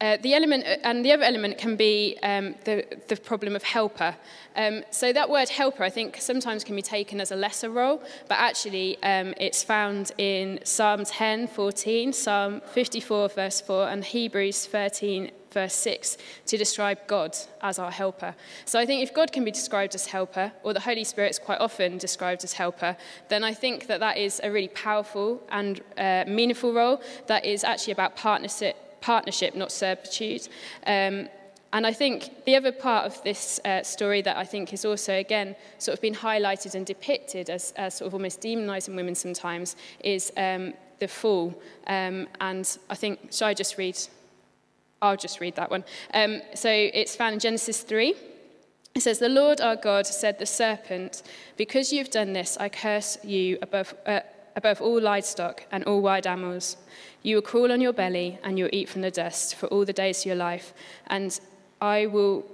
uh, 0.00 0.16
the 0.22 0.32
element, 0.32 0.64
uh, 0.64 0.76
and 0.84 1.04
the 1.04 1.10
other 1.10 1.24
element 1.24 1.58
can 1.58 1.74
be 1.74 2.16
um, 2.22 2.54
the, 2.64 2.84
the 3.08 3.16
problem 3.16 3.56
of 3.56 3.64
helper. 3.64 4.14
Um, 4.54 4.84
so 4.90 5.12
that 5.12 5.28
word 5.28 5.48
helper, 5.48 5.82
I 5.82 5.90
think, 5.90 6.18
sometimes 6.20 6.62
can 6.62 6.76
be 6.76 6.82
taken 6.82 7.20
as 7.20 7.32
a 7.32 7.36
lesser 7.36 7.70
role, 7.70 8.00
but 8.28 8.38
actually 8.38 9.02
um, 9.02 9.34
it's 9.38 9.64
found 9.64 10.12
in 10.16 10.60
Psalm 10.62 11.04
10, 11.04 11.48
14, 11.48 12.12
Psalm 12.12 12.60
54, 12.72 13.28
verse 13.30 13.60
4, 13.60 13.88
and 13.88 14.04
Hebrews 14.04 14.66
13, 14.66 15.32
verse 15.50 15.74
6, 15.74 16.16
to 16.46 16.56
describe 16.56 16.98
God 17.08 17.36
as 17.60 17.80
our 17.80 17.90
helper. 17.90 18.36
So 18.66 18.78
I 18.78 18.86
think 18.86 19.02
if 19.02 19.12
God 19.12 19.32
can 19.32 19.44
be 19.44 19.50
described 19.50 19.96
as 19.96 20.06
helper, 20.06 20.52
or 20.62 20.74
the 20.74 20.80
Holy 20.80 21.02
Spirit 21.02 21.30
is 21.30 21.40
quite 21.40 21.60
often 21.60 21.98
described 21.98 22.44
as 22.44 22.52
helper, 22.52 22.96
then 23.30 23.42
I 23.42 23.52
think 23.52 23.88
that 23.88 23.98
that 23.98 24.16
is 24.16 24.40
a 24.44 24.52
really 24.52 24.68
powerful 24.68 25.42
and 25.50 25.80
uh, 25.96 26.24
meaningful 26.28 26.72
role 26.72 27.02
that 27.26 27.44
is 27.44 27.64
actually 27.64 27.94
about 27.94 28.14
partnership 28.14 28.76
partnership, 29.00 29.54
not 29.54 29.72
servitude. 29.72 30.48
Um, 30.86 31.28
and 31.72 31.86
I 31.86 31.92
think 31.92 32.44
the 32.46 32.56
other 32.56 32.72
part 32.72 33.04
of 33.04 33.22
this 33.24 33.60
uh, 33.64 33.82
story 33.82 34.22
that 34.22 34.36
I 34.36 34.44
think 34.44 34.72
is 34.72 34.84
also, 34.84 35.14
again, 35.18 35.54
sort 35.76 35.96
of 35.96 36.00
been 36.00 36.14
highlighted 36.14 36.74
and 36.74 36.86
depicted 36.86 37.50
as, 37.50 37.72
as 37.76 37.98
sort 37.98 38.06
of 38.06 38.14
almost 38.14 38.40
demonizing 38.40 38.96
women 38.96 39.14
sometimes 39.14 39.76
is 40.02 40.32
um, 40.36 40.72
the 40.98 41.08
fall. 41.08 41.60
Um, 41.86 42.26
and 42.40 42.78
I 42.88 42.94
think, 42.94 43.32
shall 43.32 43.48
I 43.48 43.54
just 43.54 43.76
read? 43.76 43.98
I'll 45.02 45.16
just 45.16 45.40
read 45.40 45.56
that 45.56 45.70
one. 45.70 45.84
Um, 46.14 46.40
so 46.54 46.70
it's 46.70 47.14
found 47.14 47.34
in 47.34 47.40
Genesis 47.40 47.82
3. 47.82 48.14
It 48.94 49.02
says, 49.02 49.18
The 49.18 49.28
Lord 49.28 49.60
our 49.60 49.76
God 49.76 50.06
said, 50.06 50.38
The 50.38 50.46
serpent, 50.46 51.22
because 51.56 51.92
you've 51.92 52.10
done 52.10 52.32
this, 52.32 52.56
I 52.58 52.70
curse 52.70 53.18
you 53.22 53.58
above, 53.60 53.94
uh, 54.06 54.20
above 54.58 54.82
all 54.82 55.00
livestock 55.00 55.64
and 55.70 55.84
all 55.84 56.00
wild 56.02 56.26
animals. 56.26 56.76
You 57.22 57.36
will 57.36 57.42
crawl 57.42 57.70
on 57.70 57.80
your 57.80 57.92
belly, 57.92 58.38
and 58.42 58.58
you'll 58.58 58.74
eat 58.80 58.88
from 58.88 59.02
the 59.02 59.10
dust 59.10 59.54
for 59.54 59.66
all 59.68 59.84
the 59.84 59.92
days 59.92 60.20
of 60.20 60.26
your 60.26 60.36
life. 60.36 60.74
And 61.06 61.38
I 61.80 62.06
will 62.06 62.44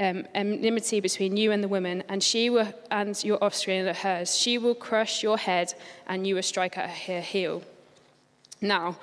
um, 0.00 0.24
enmity 0.34 1.00
between 1.00 1.36
you 1.36 1.52
and 1.52 1.62
the 1.62 1.68
woman, 1.68 2.04
and 2.08 2.22
she 2.22 2.48
will, 2.48 2.72
and 2.90 3.22
your 3.22 3.38
offspring 3.44 3.86
and 3.86 3.96
hers. 3.96 4.36
She 4.36 4.56
will 4.56 4.74
crush 4.74 5.22
your 5.22 5.36
head, 5.36 5.74
and 6.06 6.26
you 6.26 6.34
will 6.36 6.42
strike 6.42 6.78
at 6.78 6.88
her 6.88 7.20
heel. 7.20 7.62
Now, 8.62 8.96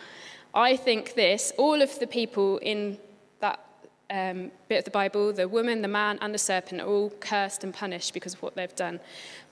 I 0.54 0.76
think 0.76 1.14
this, 1.14 1.54
all 1.56 1.80
of 1.84 2.00
the 2.00 2.08
people 2.08 2.58
in 2.58 2.98
that 3.42 3.60
um, 4.10 4.52
bit 4.68 4.80
of 4.80 4.86
the 4.86 4.92
Bible, 4.92 5.34
the 5.34 5.48
woman, 5.48 5.84
the 5.84 5.88
man, 5.88 6.18
and 6.22 6.34
the 6.34 6.40
serpent, 6.40 6.82
are 6.82 6.88
all 6.88 7.12
cursed 7.20 7.64
and 7.64 7.74
punished 7.74 8.12
because 8.14 8.34
of 8.34 8.42
what 8.42 8.56
they've 8.56 8.76
done. 8.76 9.00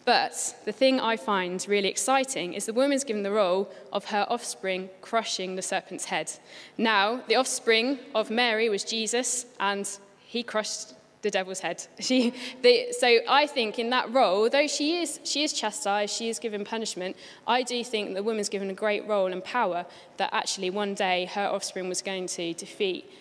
But 0.08 0.56
the 0.64 0.72
thing 0.72 1.02
I 1.02 1.18
find 1.18 1.66
really 1.68 1.90
exciting 1.90 2.54
is 2.54 2.66
the 2.66 2.72
woman's 2.72 3.04
given 3.04 3.24
the 3.24 3.32
role 3.32 3.70
of 3.92 4.06
her 4.06 4.26
offspring 4.30 4.90
crushing 5.02 5.58
the 5.58 5.62
serpent's 5.62 6.06
head. 6.06 6.32
Now, 6.78 7.20
the 7.28 7.36
offspring 7.36 8.00
of 8.16 8.30
Mary 8.30 8.70
was 8.70 8.86
Jesus, 8.86 9.46
and 9.60 9.86
he 10.20 10.44
crushed 10.44 10.94
the 11.24 11.30
devil's 11.30 11.60
head. 11.60 11.86
She, 12.00 12.34
the, 12.62 12.94
so 12.98 13.18
I 13.28 13.48
think 13.48 13.80
in 13.80 13.90
that 13.90 14.10
role, 14.14 14.50
though 14.50 14.68
she 14.68 15.02
is, 15.02 15.20
she 15.26 15.44
is 15.44 15.52
chastised, 15.52 16.16
she 16.16 16.30
is 16.30 16.40
given 16.40 16.64
punishment, 16.64 17.18
I 17.46 17.64
do 17.64 17.84
think 17.84 18.14
the 18.14 18.24
woman's 18.24 18.48
given 18.48 18.70
a 18.70 18.74
great 18.86 19.06
role 19.10 19.34
and 19.34 19.44
power 19.44 19.86
that 20.16 20.30
actually 20.32 20.70
one 20.70 20.94
day 20.94 21.26
her 21.26 21.48
offspring 21.48 21.90
was 21.90 22.02
going 22.02 22.28
to 22.28 22.54
defeat 22.54 23.12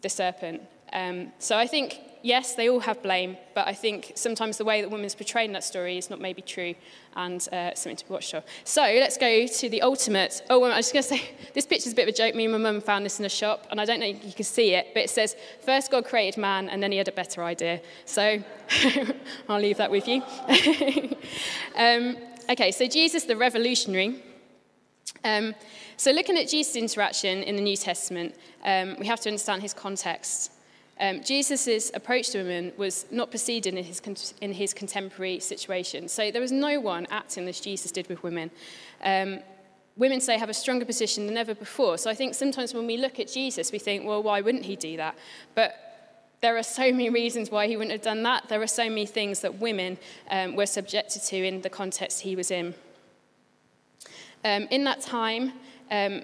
the 0.00 0.08
serpent. 0.08 0.62
Um, 0.92 1.32
so 1.40 1.58
I 1.58 1.66
think 1.66 1.98
yes, 2.26 2.56
they 2.56 2.68
all 2.68 2.80
have 2.80 3.00
blame, 3.02 3.36
but 3.54 3.68
I 3.68 3.72
think 3.72 4.12
sometimes 4.16 4.58
the 4.58 4.64
way 4.64 4.82
that 4.82 4.90
women's 4.90 5.14
portrayed 5.14 5.46
in 5.46 5.52
that 5.52 5.62
story 5.62 5.96
is 5.96 6.10
not 6.10 6.20
maybe 6.20 6.42
true 6.42 6.74
and 7.14 7.40
uh, 7.52 7.72
something 7.74 7.96
to 7.96 8.04
be 8.04 8.12
watched 8.12 8.32
for. 8.32 8.42
So 8.64 8.82
let's 8.82 9.16
go 9.16 9.46
to 9.46 9.68
the 9.68 9.80
ultimate. 9.82 10.42
Oh, 10.50 10.64
I 10.64 10.76
was 10.76 10.90
just 10.90 10.92
going 10.92 11.02
to 11.04 11.24
say, 11.24 11.36
this 11.54 11.66
picture's 11.66 11.92
a 11.92 11.96
bit 11.96 12.08
of 12.08 12.14
a 12.14 12.16
joke. 12.16 12.34
Me 12.34 12.44
and 12.44 12.52
my 12.52 12.58
mum 12.58 12.80
found 12.80 13.04
this 13.04 13.20
in 13.20 13.24
a 13.24 13.30
shop, 13.30 13.68
and 13.70 13.80
I 13.80 13.84
don't 13.84 14.00
know 14.00 14.06
if 14.06 14.24
you 14.24 14.32
can 14.32 14.44
see 14.44 14.74
it, 14.74 14.88
but 14.92 15.04
it 15.04 15.10
says, 15.10 15.36
first 15.64 15.90
God 15.92 16.04
created 16.04 16.38
man, 16.38 16.68
and 16.68 16.82
then 16.82 16.90
he 16.90 16.98
had 16.98 17.08
a 17.08 17.12
better 17.12 17.44
idea. 17.44 17.80
So 18.04 18.42
I'll 19.48 19.60
leave 19.60 19.76
that 19.76 19.90
with 19.90 20.08
you. 20.08 20.22
um, 21.76 22.16
okay, 22.50 22.72
so 22.72 22.88
Jesus 22.88 23.22
the 23.24 23.36
revolutionary. 23.36 24.20
Um, 25.24 25.54
so 25.96 26.10
looking 26.10 26.36
at 26.36 26.48
Jesus' 26.48 26.74
interaction 26.74 27.44
in 27.44 27.54
the 27.54 27.62
New 27.62 27.76
Testament, 27.76 28.34
um, 28.64 28.96
we 28.98 29.06
have 29.06 29.20
to 29.20 29.28
understand 29.28 29.62
his 29.62 29.72
context. 29.72 30.52
Um, 30.98 31.22
Jesus' 31.22 31.90
approach 31.92 32.30
to 32.30 32.38
women 32.38 32.72
was 32.76 33.04
not 33.10 33.30
preceded 33.30 33.74
in 33.74 33.84
his, 33.84 34.34
in 34.40 34.52
his 34.52 34.72
contemporary 34.72 35.40
situation. 35.40 36.08
So 36.08 36.30
there 36.30 36.40
was 36.40 36.52
no 36.52 36.80
one 36.80 37.06
acting 37.10 37.46
as 37.48 37.60
Jesus 37.60 37.92
did 37.92 38.08
with 38.08 38.22
women. 38.22 38.50
Um, 39.02 39.40
women 39.96 40.20
say 40.20 40.38
have 40.38 40.48
a 40.48 40.54
stronger 40.54 40.84
position 40.84 41.26
than 41.26 41.36
ever 41.36 41.54
before. 41.54 41.98
So 41.98 42.10
I 42.10 42.14
think 42.14 42.34
sometimes 42.34 42.72
when 42.72 42.86
we 42.86 42.96
look 42.96 43.20
at 43.20 43.30
Jesus, 43.30 43.72
we 43.72 43.78
think, 43.78 44.06
well, 44.06 44.22
why 44.22 44.40
wouldn't 44.40 44.64
he 44.64 44.76
do 44.76 44.96
that? 44.96 45.16
But 45.54 45.74
there 46.40 46.56
are 46.56 46.62
so 46.62 46.92
many 46.92 47.10
reasons 47.10 47.50
why 47.50 47.66
he 47.66 47.76
wouldn't 47.76 47.92
have 47.92 48.02
done 48.02 48.22
that. 48.22 48.48
There 48.48 48.62
are 48.62 48.66
so 48.66 48.88
many 48.88 49.06
things 49.06 49.40
that 49.40 49.58
women 49.58 49.98
um, 50.30 50.54
were 50.54 50.66
subjected 50.66 51.22
to 51.24 51.36
in 51.36 51.62
the 51.62 51.70
context 51.70 52.20
he 52.20 52.36
was 52.36 52.50
in. 52.50 52.74
Um, 54.44 54.68
in 54.70 54.84
that 54.84 55.00
time, 55.00 55.52
um, 55.90 56.22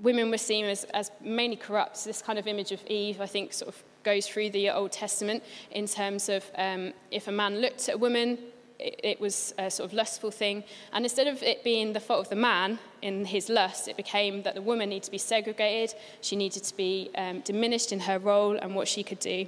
women 0.00 0.30
were 0.30 0.38
seen 0.38 0.64
as, 0.64 0.84
as 0.84 1.10
mainly 1.20 1.56
corrupt. 1.56 2.04
This 2.04 2.22
kind 2.22 2.38
of 2.38 2.46
image 2.46 2.72
of 2.72 2.84
Eve, 2.86 3.20
I 3.20 3.26
think, 3.26 3.52
sort 3.52 3.74
of 3.74 3.82
goes 4.08 4.26
through 4.26 4.48
the 4.48 4.70
Old 4.70 4.90
Testament 4.90 5.42
in 5.70 5.86
terms 5.86 6.30
of 6.30 6.42
um, 6.56 6.94
if 7.10 7.28
a 7.28 7.32
man 7.42 7.60
looked 7.60 7.90
at 7.90 7.96
a 7.96 7.98
woman, 7.98 8.38
it, 8.78 8.98
it 9.04 9.20
was 9.20 9.52
a 9.58 9.70
sort 9.70 9.86
of 9.90 9.92
lustful 9.92 10.30
thing. 10.30 10.64
And 10.94 11.04
instead 11.04 11.26
of 11.26 11.42
it 11.42 11.62
being 11.62 11.92
the 11.92 12.00
fault 12.00 12.20
of 12.20 12.30
the 12.30 12.42
man 12.50 12.78
in 13.02 13.26
his 13.26 13.50
lust, 13.50 13.86
it 13.86 13.98
became 13.98 14.42
that 14.44 14.54
the 14.54 14.62
woman 14.62 14.88
needed 14.88 15.02
to 15.02 15.10
be 15.10 15.18
segregated, 15.18 15.94
she 16.22 16.36
needed 16.36 16.64
to 16.64 16.74
be 16.74 17.10
um, 17.16 17.40
diminished 17.40 17.92
in 17.92 18.00
her 18.00 18.18
role 18.18 18.56
and 18.56 18.74
what 18.74 18.88
she 18.88 19.02
could 19.02 19.18
do. 19.18 19.46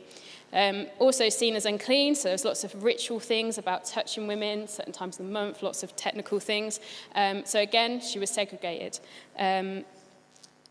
Um, 0.52 0.88
also 0.99 1.31
seen 1.31 1.55
as 1.57 1.64
unclean, 1.64 2.14
so 2.14 2.29
there's 2.29 2.45
lots 2.45 2.62
of 2.62 2.85
ritual 2.85 3.21
things 3.21 3.57
about 3.57 3.87
touching 3.87 4.26
women, 4.26 4.69
certain 4.69 4.93
times 4.93 5.19
of 5.19 5.25
the 5.26 5.33
month, 5.33 5.62
lots 5.62 5.83
of 5.83 5.97
technical 5.97 6.38
things. 6.38 6.81
Um, 7.14 7.47
so 7.47 7.61
again, 7.61 8.00
she 8.00 8.19
was 8.19 8.29
segregated. 8.29 9.00
Um, 9.38 9.85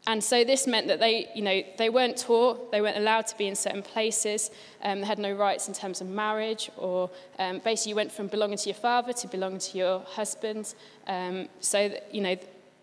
and 0.09 0.23
so 0.23 0.43
this 0.43 0.65
meant 0.65 0.87
that 0.87 0.99
they, 0.99 1.29
you 1.35 1.43
know, 1.43 1.61
they 1.77 1.91
weren't 1.91 2.17
taught, 2.17 2.71
they 2.71 2.81
weren't 2.81 2.97
allowed 2.97 3.27
to 3.27 3.37
be 3.37 3.45
in 3.45 3.55
certain 3.55 3.83
places, 3.83 4.49
um, 4.81 5.01
they 5.01 5.05
had 5.05 5.19
no 5.19 5.31
rights 5.31 5.67
in 5.67 5.75
terms 5.75 6.01
of 6.01 6.07
marriage, 6.07 6.71
or 6.77 7.11
um, 7.37 7.59
basically 7.59 7.91
you 7.91 7.95
went 7.95 8.11
from 8.11 8.25
belonging 8.25 8.57
to 8.57 8.69
your 8.69 8.75
father 8.75 9.13
to 9.13 9.27
belonging 9.27 9.59
to 9.59 9.77
your 9.77 9.99
husband. 9.99 10.73
Um, 11.05 11.47
so, 11.59 11.89
that, 11.89 12.11
you 12.11 12.21
know, 12.21 12.35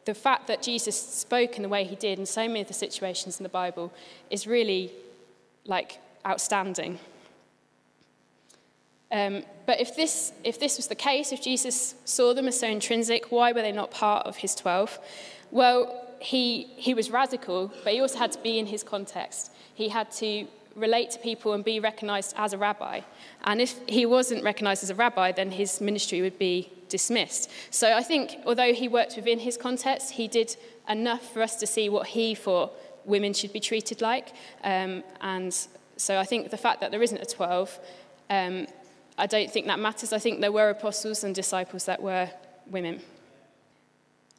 the 0.04 0.14
fact 0.14 0.46
that 0.46 0.62
Jesus 0.62 0.96
spoke 0.96 1.56
in 1.56 1.64
the 1.64 1.68
way 1.68 1.82
he 1.82 1.96
did 1.96 2.20
in 2.20 2.26
so 2.26 2.46
many 2.46 2.60
of 2.60 2.68
the 2.68 2.74
situations 2.74 3.40
in 3.40 3.42
the 3.42 3.48
Bible 3.48 3.92
is 4.30 4.46
really, 4.46 4.92
like, 5.64 5.98
outstanding. 6.24 7.00
Um, 9.10 9.42
but 9.66 9.80
if 9.80 9.96
this, 9.96 10.32
if 10.44 10.60
this 10.60 10.76
was 10.76 10.86
the 10.86 10.94
case, 10.94 11.32
if 11.32 11.42
Jesus 11.42 11.96
saw 12.04 12.34
them 12.34 12.46
as 12.46 12.60
so 12.60 12.68
intrinsic, 12.68 13.32
why 13.32 13.50
were 13.50 13.62
they 13.62 13.72
not 13.72 13.90
part 13.90 14.26
of 14.26 14.36
his 14.36 14.54
12? 14.54 15.00
Well, 15.50 16.05
he, 16.20 16.64
he 16.76 16.94
was 16.94 17.10
radical, 17.10 17.72
but 17.84 17.92
he 17.92 18.00
also 18.00 18.18
had 18.18 18.32
to 18.32 18.38
be 18.40 18.58
in 18.58 18.66
his 18.66 18.82
context. 18.82 19.52
He 19.74 19.88
had 19.88 20.10
to 20.12 20.46
relate 20.74 21.10
to 21.10 21.18
people 21.18 21.54
and 21.54 21.64
be 21.64 21.80
recognized 21.80 22.34
as 22.36 22.52
a 22.52 22.58
rabbi. 22.58 23.00
And 23.44 23.60
if 23.60 23.78
he 23.88 24.06
wasn't 24.06 24.44
recognized 24.44 24.82
as 24.82 24.90
a 24.90 24.94
rabbi, 24.94 25.32
then 25.32 25.50
his 25.50 25.80
ministry 25.80 26.20
would 26.20 26.38
be 26.38 26.70
dismissed. 26.88 27.50
So 27.70 27.92
I 27.92 28.02
think, 28.02 28.36
although 28.44 28.72
he 28.72 28.88
worked 28.88 29.16
within 29.16 29.38
his 29.38 29.56
context, 29.56 30.12
he 30.12 30.28
did 30.28 30.56
enough 30.88 31.32
for 31.32 31.42
us 31.42 31.56
to 31.56 31.66
see 31.66 31.88
what 31.88 32.08
he 32.08 32.34
thought 32.34 32.72
women 33.04 33.32
should 33.32 33.52
be 33.52 33.60
treated 33.60 34.00
like. 34.00 34.32
Um, 34.62 35.02
and 35.20 35.56
so 35.96 36.18
I 36.18 36.24
think 36.24 36.50
the 36.50 36.56
fact 36.56 36.80
that 36.80 36.90
there 36.90 37.02
isn't 37.02 37.20
a 37.20 37.26
12, 37.26 37.78
um, 38.28 38.66
I 39.18 39.26
don't 39.26 39.50
think 39.50 39.66
that 39.66 39.78
matters. 39.78 40.12
I 40.12 40.18
think 40.18 40.40
there 40.40 40.52
were 40.52 40.68
apostles 40.70 41.24
and 41.24 41.34
disciples 41.34 41.86
that 41.86 42.02
were 42.02 42.28
women. 42.66 43.00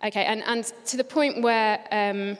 Okay, 0.08 0.24
and, 0.24 0.42
and 0.46 0.64
to 0.86 0.96
the 0.96 1.04
point 1.04 1.42
where 1.42 1.84
um, 1.92 2.38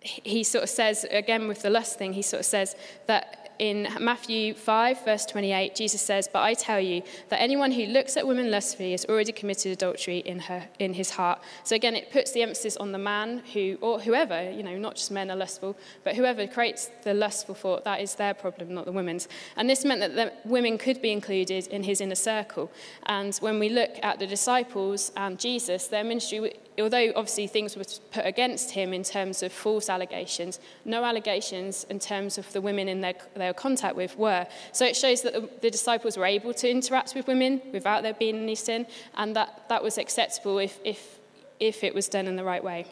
he 0.00 0.42
sort 0.44 0.64
of 0.64 0.70
says, 0.70 1.04
again 1.10 1.46
with 1.46 1.60
the 1.60 1.68
lust 1.68 1.98
thing, 1.98 2.14
he 2.14 2.22
sort 2.22 2.40
of 2.40 2.46
says 2.46 2.74
that 3.06 3.41
in 3.62 3.86
Matthew 4.00 4.54
5, 4.54 5.04
verse 5.04 5.24
28, 5.24 5.76
Jesus 5.76 6.02
says, 6.02 6.28
But 6.30 6.42
I 6.42 6.54
tell 6.54 6.80
you 6.80 7.00
that 7.28 7.40
anyone 7.40 7.70
who 7.70 7.86
looks 7.86 8.16
at 8.16 8.26
women 8.26 8.50
lustfully 8.50 8.90
has 8.90 9.04
already 9.04 9.30
committed 9.30 9.70
adultery 9.70 10.18
in, 10.18 10.40
her, 10.40 10.66
in 10.80 10.94
his 10.94 11.10
heart. 11.10 11.40
So 11.62 11.76
again, 11.76 11.94
it 11.94 12.10
puts 12.10 12.32
the 12.32 12.42
emphasis 12.42 12.76
on 12.78 12.90
the 12.90 12.98
man 12.98 13.40
who, 13.52 13.78
or 13.80 14.00
whoever, 14.00 14.50
you 14.50 14.64
know, 14.64 14.76
not 14.76 14.96
just 14.96 15.12
men 15.12 15.30
are 15.30 15.36
lustful, 15.36 15.76
but 16.02 16.16
whoever 16.16 16.44
creates 16.48 16.90
the 17.04 17.14
lustful 17.14 17.54
thought, 17.54 17.84
that 17.84 18.00
is 18.00 18.16
their 18.16 18.34
problem, 18.34 18.74
not 18.74 18.84
the 18.84 18.90
women's. 18.90 19.28
And 19.54 19.70
this 19.70 19.84
meant 19.84 20.00
that 20.00 20.16
the 20.16 20.32
women 20.44 20.76
could 20.76 21.00
be 21.00 21.12
included 21.12 21.68
in 21.68 21.84
his 21.84 22.00
inner 22.00 22.16
circle. 22.16 22.68
And 23.04 23.36
when 23.36 23.60
we 23.60 23.68
look 23.68 23.92
at 24.02 24.18
the 24.18 24.26
disciples 24.26 25.12
and 25.16 25.38
Jesus, 25.38 25.86
their 25.86 26.02
ministry 26.02 26.52
although 26.78 27.12
obviously 27.16 27.46
things 27.46 27.76
were 27.76 27.84
put 28.10 28.24
against 28.24 28.70
him 28.70 28.92
in 28.92 29.02
terms 29.02 29.42
of 29.42 29.52
false 29.52 29.90
allegations, 29.90 30.58
no 30.84 31.04
allegations 31.04 31.84
in 31.90 31.98
terms 31.98 32.38
of 32.38 32.50
the 32.52 32.60
women 32.60 32.88
in 32.88 33.00
their, 33.00 33.14
their 33.34 33.51
contact 33.54 33.96
with 33.96 34.16
were. 34.16 34.46
So 34.72 34.84
it 34.84 34.96
shows 34.96 35.22
that 35.22 35.32
the, 35.32 35.48
the 35.60 35.70
disciples 35.70 36.16
were 36.16 36.24
able 36.24 36.54
to 36.54 36.68
interact 36.68 37.14
with 37.14 37.26
women 37.26 37.60
without 37.72 38.02
there 38.02 38.14
being 38.14 38.36
any 38.36 38.54
sin, 38.54 38.86
and 39.16 39.34
that, 39.36 39.68
that 39.68 39.82
was 39.82 39.98
acceptable 39.98 40.58
if, 40.58 40.78
if, 40.84 41.18
if 41.60 41.84
it 41.84 41.94
was 41.94 42.08
done 42.08 42.26
in 42.26 42.36
the 42.36 42.44
right 42.44 42.62
way. 42.62 42.86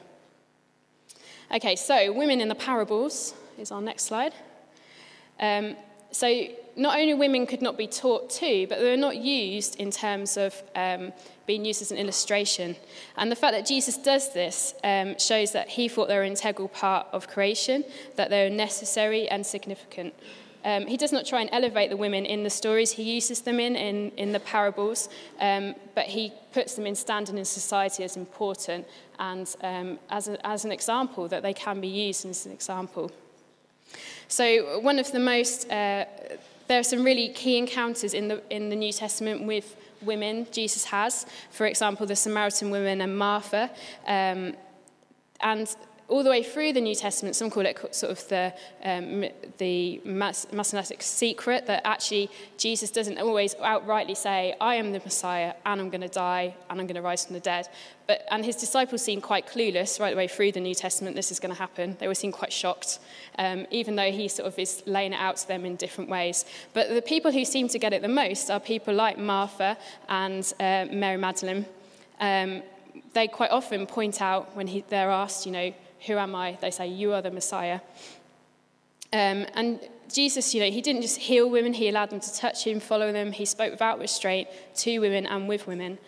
Okay, 1.53 1.77
so 1.77 2.13
women 2.13 2.41
in 2.41 2.49
the 2.49 2.55
parables 2.55 3.35
is 3.59 3.73
our 3.73 3.83
next 3.83 4.05
slide. 4.05 4.33
Um, 5.41 5.77
so 6.13 6.47
not 6.77 6.99
only 6.99 7.15
women 7.15 7.47
could 7.47 7.63
not 7.63 7.77
be 7.77 7.87
taught 7.87 8.31
to, 8.31 8.67
but 8.69 8.79
they 8.79 8.91
were 8.91 8.97
not 8.97 9.17
used 9.17 9.77
in 9.77 9.91
terms 9.91 10.37
of 10.37 10.61
um, 10.75 11.13
being 11.47 11.65
used 11.65 11.83
as 11.83 11.91
an 11.91 11.99
illustration. 11.99 12.77
And 13.17 13.31
the 13.31 13.37
fact 13.37 13.55
that 13.55 13.67
Jesus 13.67 13.97
does 13.97 14.33
this 14.33 14.75
um, 14.85 15.19
shows 15.19 15.53
that 15.53 15.69
he 15.69 15.89
thought 15.89 16.09
they 16.09 16.17
were 16.17 16.23
an 16.23 16.31
integral 16.31 16.69
part 16.69 17.07
of 17.13 17.29
creation, 17.29 17.85
that 18.17 18.31
they 18.31 18.49
were 18.49 18.55
necessary 18.55 19.29
and 19.29 19.45
significant. 19.45 20.15
Um, 20.65 20.87
he 20.87 20.97
does 20.97 21.13
not 21.13 21.27
try 21.27 21.41
and 21.41 21.51
elevate 21.53 21.91
the 21.91 21.97
women 21.97 22.27
in 22.27 22.43
the 22.45 22.51
stories 22.51 22.93
he 22.93 23.03
uses 23.03 23.41
them 23.41 23.59
in, 23.61 23.77
in, 23.77 24.13
in 24.17 24.33
the 24.33 24.41
parables, 24.41 25.09
um, 25.41 25.75
but 25.95 26.07
he 26.07 26.33
puts 26.53 26.75
them 26.75 26.87
in 26.87 26.95
standing 26.95 27.39
in 27.39 27.45
society 27.45 28.05
as 28.05 28.17
important 28.17 28.87
and 29.19 29.55
um, 29.63 29.99
as, 30.11 30.29
a, 30.29 30.47
as 30.47 30.65
an 30.65 30.73
example, 30.73 31.29
that 31.29 31.43
they 31.43 31.55
can 31.55 31.81
be 31.81 31.89
used 31.89 32.27
as 32.27 32.47
an 32.47 32.53
example. 32.53 33.11
So, 34.29 34.79
one 34.81 34.99
of 34.99 35.11
the 35.13 35.19
most, 35.19 35.69
uh, 35.71 36.05
there 36.69 36.79
are 36.79 36.85
some 36.85 37.05
really 37.05 37.31
key 37.31 37.59
encounters 37.59 38.15
in 38.15 38.29
the, 38.29 38.43
in 38.55 38.69
the 38.69 38.77
New 38.77 38.93
Testament 38.93 39.45
with 39.45 39.77
women 40.03 40.47
Jesus 40.53 40.85
has. 40.85 41.27
For 41.51 41.67
example, 41.67 42.07
the 42.07 42.17
Samaritan 42.17 42.71
woman 42.71 43.01
and 43.01 43.19
Martha. 43.19 43.71
Um, 44.07 44.55
and 45.43 45.75
all 46.11 46.25
the 46.25 46.29
way 46.29 46.43
through 46.43 46.73
the 46.73 46.81
New 46.81 46.95
Testament, 46.95 47.37
some 47.37 47.51
call 47.51 47.65
it 47.65 47.79
sort 47.95 48.11
of 48.11 48.29
the, 48.29 48.53
um, 48.83 49.25
the 49.59 50.01
messianic 50.05 51.03
secret 51.03 51.67
that 51.67 51.87
actually 51.87 52.29
Jesus 52.59 52.91
doesn't 52.91 53.17
always 53.19 53.55
outrightly 53.55 54.17
say, 54.17 54.55
I 54.61 54.75
am 54.75 54.91
the 54.93 54.99
Messiah 54.99 55.55
and 55.65 55.81
I'm 55.81 55.89
going 55.89 56.01
to 56.01 56.09
die 56.09 56.55
and 56.69 56.81
I'm 56.81 56.87
going 56.87 56.97
to 56.97 57.03
rise 57.03 57.25
from 57.25 57.35
the 57.35 57.41
dead. 57.41 57.69
But, 58.09 58.27
and 58.33 58.45
his 58.45 58.57
disciples 58.57 59.03
seem 59.03 59.21
quite 59.21 59.47
clueless 59.47 60.01
right 60.01 60.11
the 60.11 60.17
way 60.17 60.27
through 60.27 60.51
the 60.51 60.61
New 60.61 60.75
Testament, 60.75 61.15
this 61.15 61.31
is 61.31 61.39
going 61.39 61.55
to 61.55 61.59
happen. 61.59 61.97
They 62.01 62.09
all 62.09 62.15
seem 62.17 62.33
quite 62.33 62.53
shocked, 62.53 62.99
um, 63.39 63.67
even 63.71 63.95
though 63.95 64.11
he 64.11 64.27
sort 64.27 64.49
of 64.49 64.59
is 64.59 64.83
laying 64.87 65.13
it 65.13 65.21
out 65.21 65.37
to 65.37 65.49
them 65.49 65.65
in 65.65 65.77
different 65.77 66.11
ways. 66.11 66.45
But 66.75 66.93
the 66.93 67.03
people 67.03 67.31
who 67.31 67.45
seem 67.45 67.69
to 67.69 67.79
get 67.79 67.93
it 67.93 68.03
the 68.03 68.09
most 68.09 68.51
are 68.51 68.59
people 68.59 68.95
like 68.95 69.17
Martha 69.17 69.79
and 70.09 70.53
uh, 70.59 70.87
Mary 70.91 71.19
Magdalene. 71.19 71.67
Um, 72.19 72.63
they 73.13 73.29
quite 73.29 73.51
often 73.51 73.87
point 73.87 74.21
out 74.21 74.57
when 74.57 74.67
he, 74.67 74.85
they're 74.89 75.11
asked, 75.11 75.47
you 75.47 75.53
know, 75.53 75.73
who 76.07 76.15
am 76.15 76.35
I? 76.35 76.59
They 76.61 76.71
say, 76.71 76.87
You 76.89 77.13
are 77.15 77.23
the 77.23 77.31
Messiah. 77.31 77.81
Um, 79.13 79.47
and 79.55 79.81
Jesus, 80.13 80.55
you 80.55 80.61
know, 80.61 80.71
he 80.71 80.81
didn't 80.81 81.03
just 81.03 81.19
heal 81.19 81.49
women, 81.51 81.73
he 81.73 81.89
allowed 81.89 82.11
them 82.11 82.21
to 82.21 82.35
touch 82.35 82.67
him, 82.67 82.81
follow 82.81 83.13
them. 83.13 83.33
He 83.33 83.45
spoke 83.45 83.73
without 83.73 83.99
restraint 83.99 84.49
to 84.77 84.99
women 84.99 85.27
and 85.27 85.49
with 85.49 85.67
women. 85.67 85.99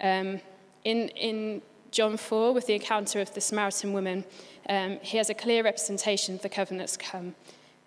Um, 0.00 0.40
in, 0.84 1.08
in 1.08 1.62
John 1.90 2.16
4, 2.16 2.52
with 2.52 2.66
the 2.66 2.74
encounter 2.74 3.20
of 3.20 3.32
the 3.34 3.40
Samaritan 3.40 3.92
woman, 3.92 4.24
um, 4.68 4.98
he 5.02 5.18
has 5.18 5.30
a 5.30 5.34
clear 5.34 5.62
representation 5.64 6.34
of 6.34 6.42
the 6.42 6.48
covenants 6.48 6.96
come. 6.96 7.34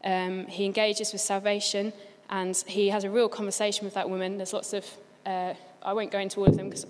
Um, 0.04 0.46
he 0.48 0.66
engages 0.66 1.12
with 1.12 1.22
salvation 1.22 1.94
and 2.30 2.56
he 2.68 2.90
has 2.90 3.04
a 3.04 3.10
real 3.10 3.30
conversation 3.30 3.86
with 3.86 3.96
that 3.96 4.10
woman. 4.10 4.38
There's 4.38 4.54
lots 4.54 4.74
of, 4.74 4.86
uh, 5.26 5.54
I 5.82 5.94
won't 5.94 6.12
go 6.12 6.20
into 6.20 6.40
all 6.40 6.48
of 6.48 6.56
them 6.56 6.70
because 6.70 6.86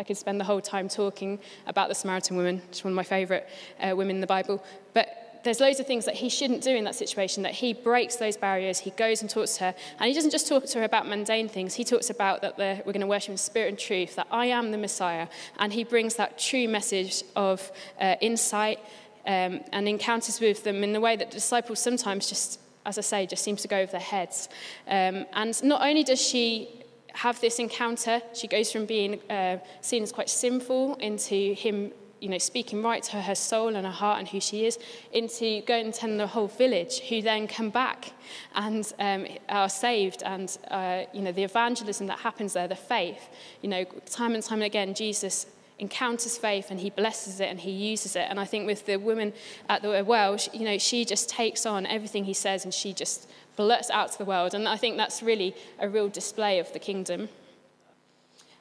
I 0.00 0.02
could 0.02 0.16
spend 0.16 0.40
the 0.40 0.44
whole 0.44 0.62
time 0.62 0.88
talking 0.88 1.38
about 1.66 1.90
the 1.90 1.94
Samaritan 1.94 2.34
woman, 2.34 2.62
just 2.70 2.84
one 2.84 2.92
of 2.92 2.96
my 2.96 3.02
favourite 3.02 3.44
uh, 3.82 3.94
women 3.94 4.16
in 4.16 4.20
the 4.22 4.26
Bible. 4.26 4.64
But 4.94 5.42
there's 5.44 5.60
loads 5.60 5.78
of 5.78 5.86
things 5.86 6.06
that 6.06 6.14
he 6.14 6.30
shouldn't 6.30 6.62
do 6.62 6.70
in 6.70 6.84
that 6.84 6.94
situation, 6.94 7.42
that 7.42 7.52
he 7.52 7.74
breaks 7.74 8.16
those 8.16 8.38
barriers, 8.38 8.78
he 8.78 8.92
goes 8.92 9.20
and 9.20 9.28
talks 9.28 9.58
to 9.58 9.64
her. 9.64 9.74
And 9.98 10.08
he 10.08 10.14
doesn't 10.14 10.30
just 10.30 10.48
talk 10.48 10.64
to 10.64 10.78
her 10.78 10.84
about 10.84 11.06
mundane 11.06 11.50
things, 11.50 11.74
he 11.74 11.84
talks 11.84 12.08
about 12.08 12.40
that 12.40 12.56
we're 12.56 12.94
going 12.94 13.02
to 13.02 13.06
worship 13.06 13.32
in 13.32 13.36
spirit 13.36 13.68
and 13.68 13.78
truth, 13.78 14.16
that 14.16 14.26
I 14.30 14.46
am 14.46 14.70
the 14.70 14.78
Messiah. 14.78 15.28
And 15.58 15.70
he 15.70 15.84
brings 15.84 16.14
that 16.14 16.38
true 16.38 16.66
message 16.66 17.22
of 17.36 17.70
uh, 18.00 18.16
insight 18.22 18.78
um, 19.26 19.60
and 19.70 19.86
encounters 19.86 20.40
with 20.40 20.64
them 20.64 20.82
in 20.82 20.94
the 20.94 21.00
way 21.00 21.14
that 21.14 21.28
the 21.30 21.34
disciples 21.34 21.78
sometimes 21.78 22.26
just, 22.26 22.58
as 22.86 22.96
I 22.96 23.02
say, 23.02 23.26
just 23.26 23.44
seems 23.44 23.60
to 23.60 23.68
go 23.68 23.76
over 23.76 23.92
their 23.92 24.00
heads. 24.00 24.48
Um, 24.88 25.26
and 25.34 25.62
not 25.62 25.82
only 25.82 26.04
does 26.04 26.26
she 26.26 26.79
have 27.14 27.40
this 27.40 27.58
encounter, 27.58 28.22
she 28.34 28.46
goes 28.46 28.70
from 28.72 28.86
being 28.86 29.20
uh, 29.30 29.58
seen 29.80 30.02
as 30.02 30.12
quite 30.12 30.30
sinful 30.30 30.96
into 30.96 31.54
him 31.54 31.92
you 32.20 32.28
know, 32.28 32.38
speaking 32.38 32.82
right 32.82 33.02
to 33.02 33.20
her 33.20 33.34
soul 33.34 33.74
and 33.74 33.86
her 33.86 33.92
heart 33.92 34.18
and 34.18 34.28
who 34.28 34.40
she 34.40 34.66
is, 34.66 34.78
into 35.12 35.62
going 35.62 35.86
and 35.86 35.94
telling 35.94 36.18
the 36.18 36.26
whole 36.26 36.48
village, 36.48 37.00
who 37.08 37.22
then 37.22 37.48
come 37.48 37.70
back 37.70 38.12
and 38.54 38.92
um, 38.98 39.26
are 39.48 39.68
saved. 39.68 40.22
And, 40.24 40.56
uh, 40.70 41.04
you 41.12 41.22
know, 41.22 41.32
the 41.32 41.44
evangelism 41.44 42.06
that 42.08 42.18
happens 42.18 42.52
there, 42.52 42.68
the 42.68 42.76
faith, 42.76 43.30
you 43.62 43.68
know, 43.68 43.84
time 44.06 44.34
and 44.34 44.42
time 44.42 44.62
again, 44.62 44.94
Jesus 44.94 45.46
encounters 45.80 46.36
faith 46.36 46.70
and 46.70 46.78
he 46.80 46.90
blesses 46.90 47.40
it 47.40 47.48
and 47.48 47.60
he 47.60 47.70
uses 47.70 48.14
it. 48.14 48.26
And 48.28 48.38
I 48.38 48.44
think 48.44 48.66
with 48.66 48.86
the 48.86 48.96
woman 48.96 49.32
at 49.68 49.82
the 49.82 50.04
well, 50.06 50.36
you 50.52 50.64
know, 50.64 50.78
she 50.78 51.04
just 51.04 51.28
takes 51.28 51.66
on 51.66 51.86
everything 51.86 52.24
he 52.24 52.34
says 52.34 52.64
and 52.64 52.72
she 52.72 52.92
just 52.92 53.28
blurts 53.56 53.90
out 53.90 54.12
to 54.12 54.18
the 54.18 54.24
world. 54.24 54.54
And 54.54 54.68
I 54.68 54.76
think 54.76 54.96
that's 54.96 55.22
really 55.22 55.54
a 55.78 55.88
real 55.88 56.08
display 56.08 56.58
of 56.58 56.72
the 56.72 56.78
kingdom. 56.78 57.28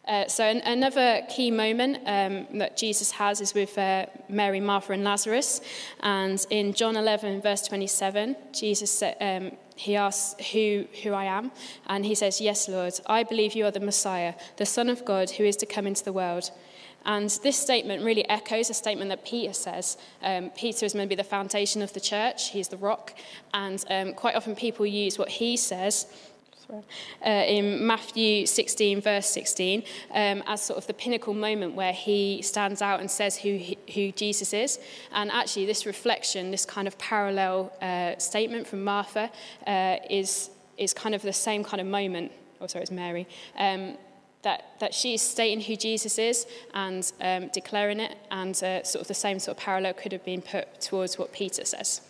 Uh, 0.07 0.27
so 0.27 0.43
an, 0.43 0.57
another 0.61 1.21
key 1.29 1.51
moment 1.51 1.97
um, 2.07 2.57
that 2.57 2.75
Jesus 2.75 3.11
has 3.11 3.41
is 3.41 3.53
with 3.53 3.77
uh, 3.77 4.07
Mary, 4.27 4.59
Martha, 4.59 4.93
and 4.93 5.03
Lazarus. 5.03 5.61
And 5.99 6.43
in 6.49 6.73
John 6.73 6.97
11, 6.97 7.41
verse 7.41 7.61
27, 7.67 8.35
Jesus 8.51 9.03
um, 9.21 9.51
he 9.79 9.95
asks 9.95 10.35
who, 10.51 10.85
who 11.03 11.13
I 11.13 11.23
am, 11.23 11.51
and 11.88 12.05
he 12.05 12.13
says, 12.13 12.41
Yes, 12.41 12.67
Lord, 12.67 12.99
I 13.05 13.23
believe 13.23 13.53
you 13.53 13.65
are 13.65 13.71
the 13.71 13.79
Messiah, 13.79 14.33
the 14.57 14.65
Son 14.65 14.89
of 14.89 15.05
God 15.05 15.29
who 15.29 15.45
is 15.45 15.55
to 15.57 15.65
come 15.65 15.88
into 15.88 16.03
the 16.03 16.11
world. 16.11 16.51
And 17.06 17.29
this 17.44 17.58
statement 17.58 18.03
really 18.03 18.27
echoes 18.29 18.70
a 18.70 18.74
statement 18.74 19.10
that 19.10 19.25
Peter 19.25 19.53
says. 19.53 19.98
Um, 20.22 20.51
Peter 20.51 20.86
is 20.86 20.94
maybe 20.94 21.15
the 21.15 21.24
foundation 21.24 21.82
of 21.82 21.94
the 21.94 22.00
church, 22.00 22.50
he's 22.50 22.68
the 22.68 22.77
rock, 22.77 23.13
and 23.53 23.84
um, 23.89 24.13
quite 24.13 24.36
often 24.36 24.56
people 24.56 24.86
use 24.86 25.18
what 25.18 25.29
he 25.29 25.58
says 25.58 26.08
uh, 26.72 27.29
in 27.29 27.86
Matthew 27.86 28.46
16, 28.46 29.01
verse 29.01 29.27
16, 29.27 29.84
um, 30.12 30.44
as 30.46 30.62
sort 30.62 30.77
of 30.77 30.88
the 30.88 30.94
pinnacle 30.94 31.34
moment 31.34 31.74
where 31.74 31.94
he 31.94 32.41
stands 32.41 32.82
out 32.82 33.00
and 33.00 33.10
says 33.10 33.38
who, 33.38 33.60
who 33.94 34.12
Jesus 34.12 34.53
is. 34.53 34.79
And 35.12 35.32
actually, 35.32 35.65
this 35.65 35.86
reflection, 35.86 36.51
this 36.51 36.65
kind 36.65 36.88
of 36.88 36.98
parallel 36.98 37.74
uh, 37.82 38.18
statement 38.18 38.68
from 38.68 38.84
Martha, 38.84 39.32
uh, 39.65 39.98
is, 40.10 40.50
is 40.77 40.94
kind 40.94 41.15
of 41.15 41.22
the 41.22 41.34
same 41.34 41.63
kind 41.63 41.82
of 41.82 41.88
moment. 41.88 42.32
Oh, 42.62 42.68
sorry, 42.68 42.84
it's 42.84 42.91
Mary. 42.91 43.27
Um, 43.58 43.98
that, 44.43 44.74
that 44.79 44.93
she's 44.93 45.22
stating 45.22 45.62
who 45.62 45.75
Jesus 45.75 46.17
is 46.17 46.48
and 46.74 47.12
um, 47.22 47.50
declaring 47.53 48.00
it, 48.00 48.17
and 48.31 48.55
uh, 48.63 48.84
sort 48.84 49.01
of 49.01 49.08
the 49.08 49.13
same 49.13 49.39
sort 49.39 49.58
of 49.58 49.63
parallel 49.63 49.93
could 49.93 50.12
have 50.12 50.24
been 50.24 50.41
put 50.41 50.79
towards 50.81 51.17
what 51.17 51.34
Peter 51.34 51.65
says. 51.65 52.01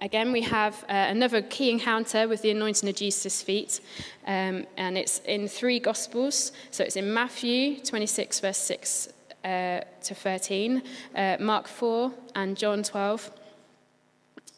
Again, 0.00 0.32
we 0.32 0.42
have 0.42 0.82
uh, 0.84 0.94
another 0.94 1.42
key 1.42 1.70
encounter 1.70 2.26
with 2.26 2.42
the 2.42 2.50
anointing 2.50 2.88
of 2.88 2.96
Jesus' 2.96 3.40
feet, 3.40 3.80
um, 4.26 4.66
and 4.76 4.98
it's 4.98 5.20
in 5.20 5.46
three 5.46 5.78
Gospels. 5.78 6.50
So 6.72 6.82
it's 6.82 6.96
in 6.96 7.12
Matthew 7.14 7.78
26, 7.78 8.40
verse 8.40 8.58
6 8.58 9.08
uh, 9.44 9.80
to 10.02 10.14
13, 10.14 10.82
uh, 11.14 11.36
Mark 11.38 11.68
4, 11.68 12.12
and 12.34 12.56
John 12.56 12.82
12. 12.82 13.30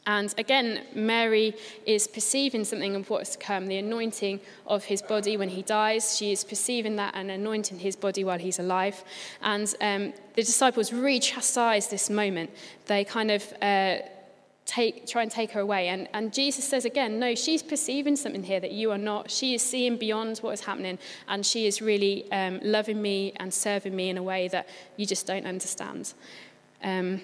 And 0.06 0.34
again, 0.36 0.82
Mary 0.94 1.54
is 1.86 2.06
perceiving 2.06 2.64
something 2.64 2.94
of 2.94 3.08
what's 3.08 3.30
to 3.30 3.38
come, 3.38 3.66
the 3.66 3.78
anointing 3.78 4.40
of 4.66 4.84
his 4.84 5.00
body 5.00 5.36
when 5.36 5.48
he 5.48 5.62
dies. 5.62 6.16
She 6.16 6.30
is 6.30 6.44
perceiving 6.44 6.96
that 6.96 7.14
and 7.14 7.30
anointing 7.30 7.78
his 7.78 7.96
body 7.96 8.22
while 8.22 8.38
he's 8.38 8.58
alive. 8.58 9.02
And 9.40 9.74
um, 9.80 10.12
the 10.34 10.42
disciples 10.42 10.92
really 10.92 11.20
chastise 11.20 11.88
this 11.88 12.10
moment. 12.10 12.50
They 12.86 13.04
kind 13.04 13.30
of 13.30 13.50
uh, 13.62 13.98
take, 14.66 15.06
try 15.06 15.22
and 15.22 15.30
take 15.30 15.52
her 15.52 15.60
away. 15.60 15.88
And, 15.88 16.08
and 16.12 16.34
Jesus 16.34 16.66
says 16.66 16.84
again, 16.84 17.18
no, 17.18 17.34
she's 17.34 17.62
perceiving 17.62 18.16
something 18.16 18.42
here 18.42 18.60
that 18.60 18.72
you 18.72 18.90
are 18.90 18.98
not. 18.98 19.30
She 19.30 19.54
is 19.54 19.62
seeing 19.62 19.96
beyond 19.96 20.38
what 20.38 20.52
is 20.52 20.60
happening, 20.60 20.98
and 21.28 21.44
she 21.44 21.66
is 21.66 21.80
really 21.80 22.30
um, 22.30 22.60
loving 22.62 23.00
me 23.00 23.32
and 23.36 23.52
serving 23.52 23.94
me 23.94 24.10
in 24.10 24.18
a 24.18 24.22
way 24.22 24.48
that 24.48 24.68
you 24.96 25.06
just 25.06 25.26
don't 25.26 25.46
understand. 25.46 26.12
Um, 26.82 27.22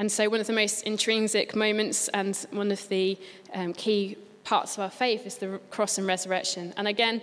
and 0.00 0.10
so, 0.10 0.30
one 0.30 0.40
of 0.40 0.46
the 0.46 0.54
most 0.54 0.84
intrinsic 0.84 1.54
moments 1.54 2.08
and 2.14 2.34
one 2.52 2.72
of 2.72 2.88
the 2.88 3.18
um, 3.52 3.74
key 3.74 4.16
parts 4.44 4.78
of 4.78 4.80
our 4.84 4.88
faith 4.88 5.26
is 5.26 5.36
the 5.36 5.60
cross 5.70 5.98
and 5.98 6.06
resurrection. 6.06 6.72
And 6.78 6.88
again, 6.88 7.20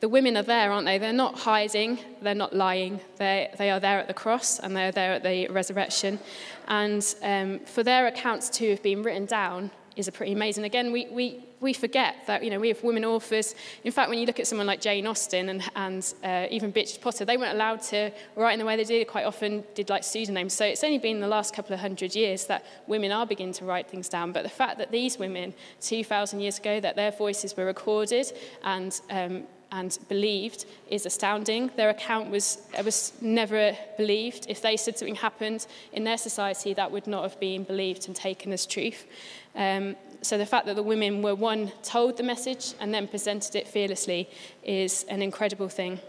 the 0.00 0.10
women 0.10 0.36
are 0.36 0.42
there, 0.42 0.70
aren't 0.70 0.84
they? 0.84 0.98
They're 0.98 1.14
not 1.14 1.38
hiding, 1.38 1.98
they're 2.20 2.34
not 2.34 2.54
lying. 2.54 3.00
They, 3.16 3.48
they 3.56 3.70
are 3.70 3.80
there 3.80 3.98
at 3.98 4.08
the 4.08 4.14
cross 4.14 4.58
and 4.58 4.76
they're 4.76 4.92
there 4.92 5.14
at 5.14 5.22
the 5.22 5.48
resurrection. 5.48 6.18
And 6.66 7.02
um, 7.22 7.60
for 7.60 7.82
their 7.82 8.06
accounts 8.08 8.50
to 8.58 8.68
have 8.72 8.82
been 8.82 9.02
written 9.02 9.24
down 9.24 9.70
is 9.96 10.08
pretty 10.10 10.32
amazing. 10.32 10.64
Again, 10.64 10.92
we, 10.92 11.06
we, 11.06 11.44
we 11.60 11.72
forget 11.72 12.16
that, 12.26 12.44
you 12.44 12.50
know, 12.50 12.58
we 12.58 12.68
have 12.68 12.82
women 12.82 13.04
authors. 13.04 13.54
In 13.84 13.92
fact, 13.92 14.08
when 14.10 14.18
you 14.18 14.26
look 14.26 14.38
at 14.38 14.46
someone 14.46 14.66
like 14.66 14.80
Jane 14.80 15.06
Austen 15.06 15.48
and, 15.48 15.62
and 15.74 16.14
uh, 16.22 16.46
even 16.50 16.70
Beatrice 16.70 16.98
Potter, 16.98 17.24
they 17.24 17.36
weren't 17.36 17.54
allowed 17.54 17.82
to 17.82 18.10
write 18.36 18.52
in 18.52 18.58
the 18.58 18.64
way 18.64 18.76
they 18.76 18.84
did, 18.84 19.06
quite 19.08 19.24
often 19.24 19.64
did 19.74 19.90
like 19.90 20.04
pseudonyms. 20.04 20.52
So 20.54 20.64
it's 20.64 20.84
only 20.84 20.98
been 20.98 21.20
the 21.20 21.28
last 21.28 21.54
couple 21.54 21.74
of 21.74 21.80
hundred 21.80 22.14
years 22.14 22.46
that 22.46 22.64
women 22.86 23.12
are 23.12 23.26
beginning 23.26 23.54
to 23.54 23.64
write 23.64 23.88
things 23.88 24.08
down. 24.08 24.32
But 24.32 24.42
the 24.42 24.48
fact 24.48 24.78
that 24.78 24.90
these 24.92 25.18
women, 25.18 25.54
2,000 25.80 26.40
years 26.40 26.58
ago, 26.58 26.80
that 26.80 26.96
their 26.96 27.10
voices 27.10 27.56
were 27.56 27.64
recorded 27.64 28.32
and 28.62 29.00
um, 29.10 29.44
and 29.72 29.98
believed 30.08 30.64
is 30.88 31.04
astounding. 31.04 31.70
Their 31.76 31.90
account 31.90 32.30
was, 32.30 32.58
was 32.84 33.12
never 33.20 33.76
believed. 33.96 34.46
If 34.48 34.62
they 34.62 34.76
said 34.76 34.96
something 34.96 35.14
happened 35.14 35.66
in 35.92 36.04
their 36.04 36.16
society, 36.16 36.72
that 36.74 36.90
would 36.90 37.06
not 37.06 37.22
have 37.22 37.38
been 37.38 37.64
believed 37.64 38.06
and 38.06 38.16
taken 38.16 38.52
as 38.52 38.64
truth. 38.64 39.06
Um, 39.54 39.96
so 40.22 40.36
the 40.36 40.46
fact 40.46 40.66
that 40.66 40.76
the 40.76 40.82
women 40.82 41.22
were 41.22 41.34
one 41.34 41.72
told 41.82 42.16
the 42.16 42.22
message 42.22 42.74
and 42.80 42.92
then 42.92 43.06
presented 43.06 43.54
it 43.54 43.68
fearlessly 43.68 44.28
is 44.64 45.04
an 45.04 45.22
incredible 45.22 45.68
thing. 45.68 46.00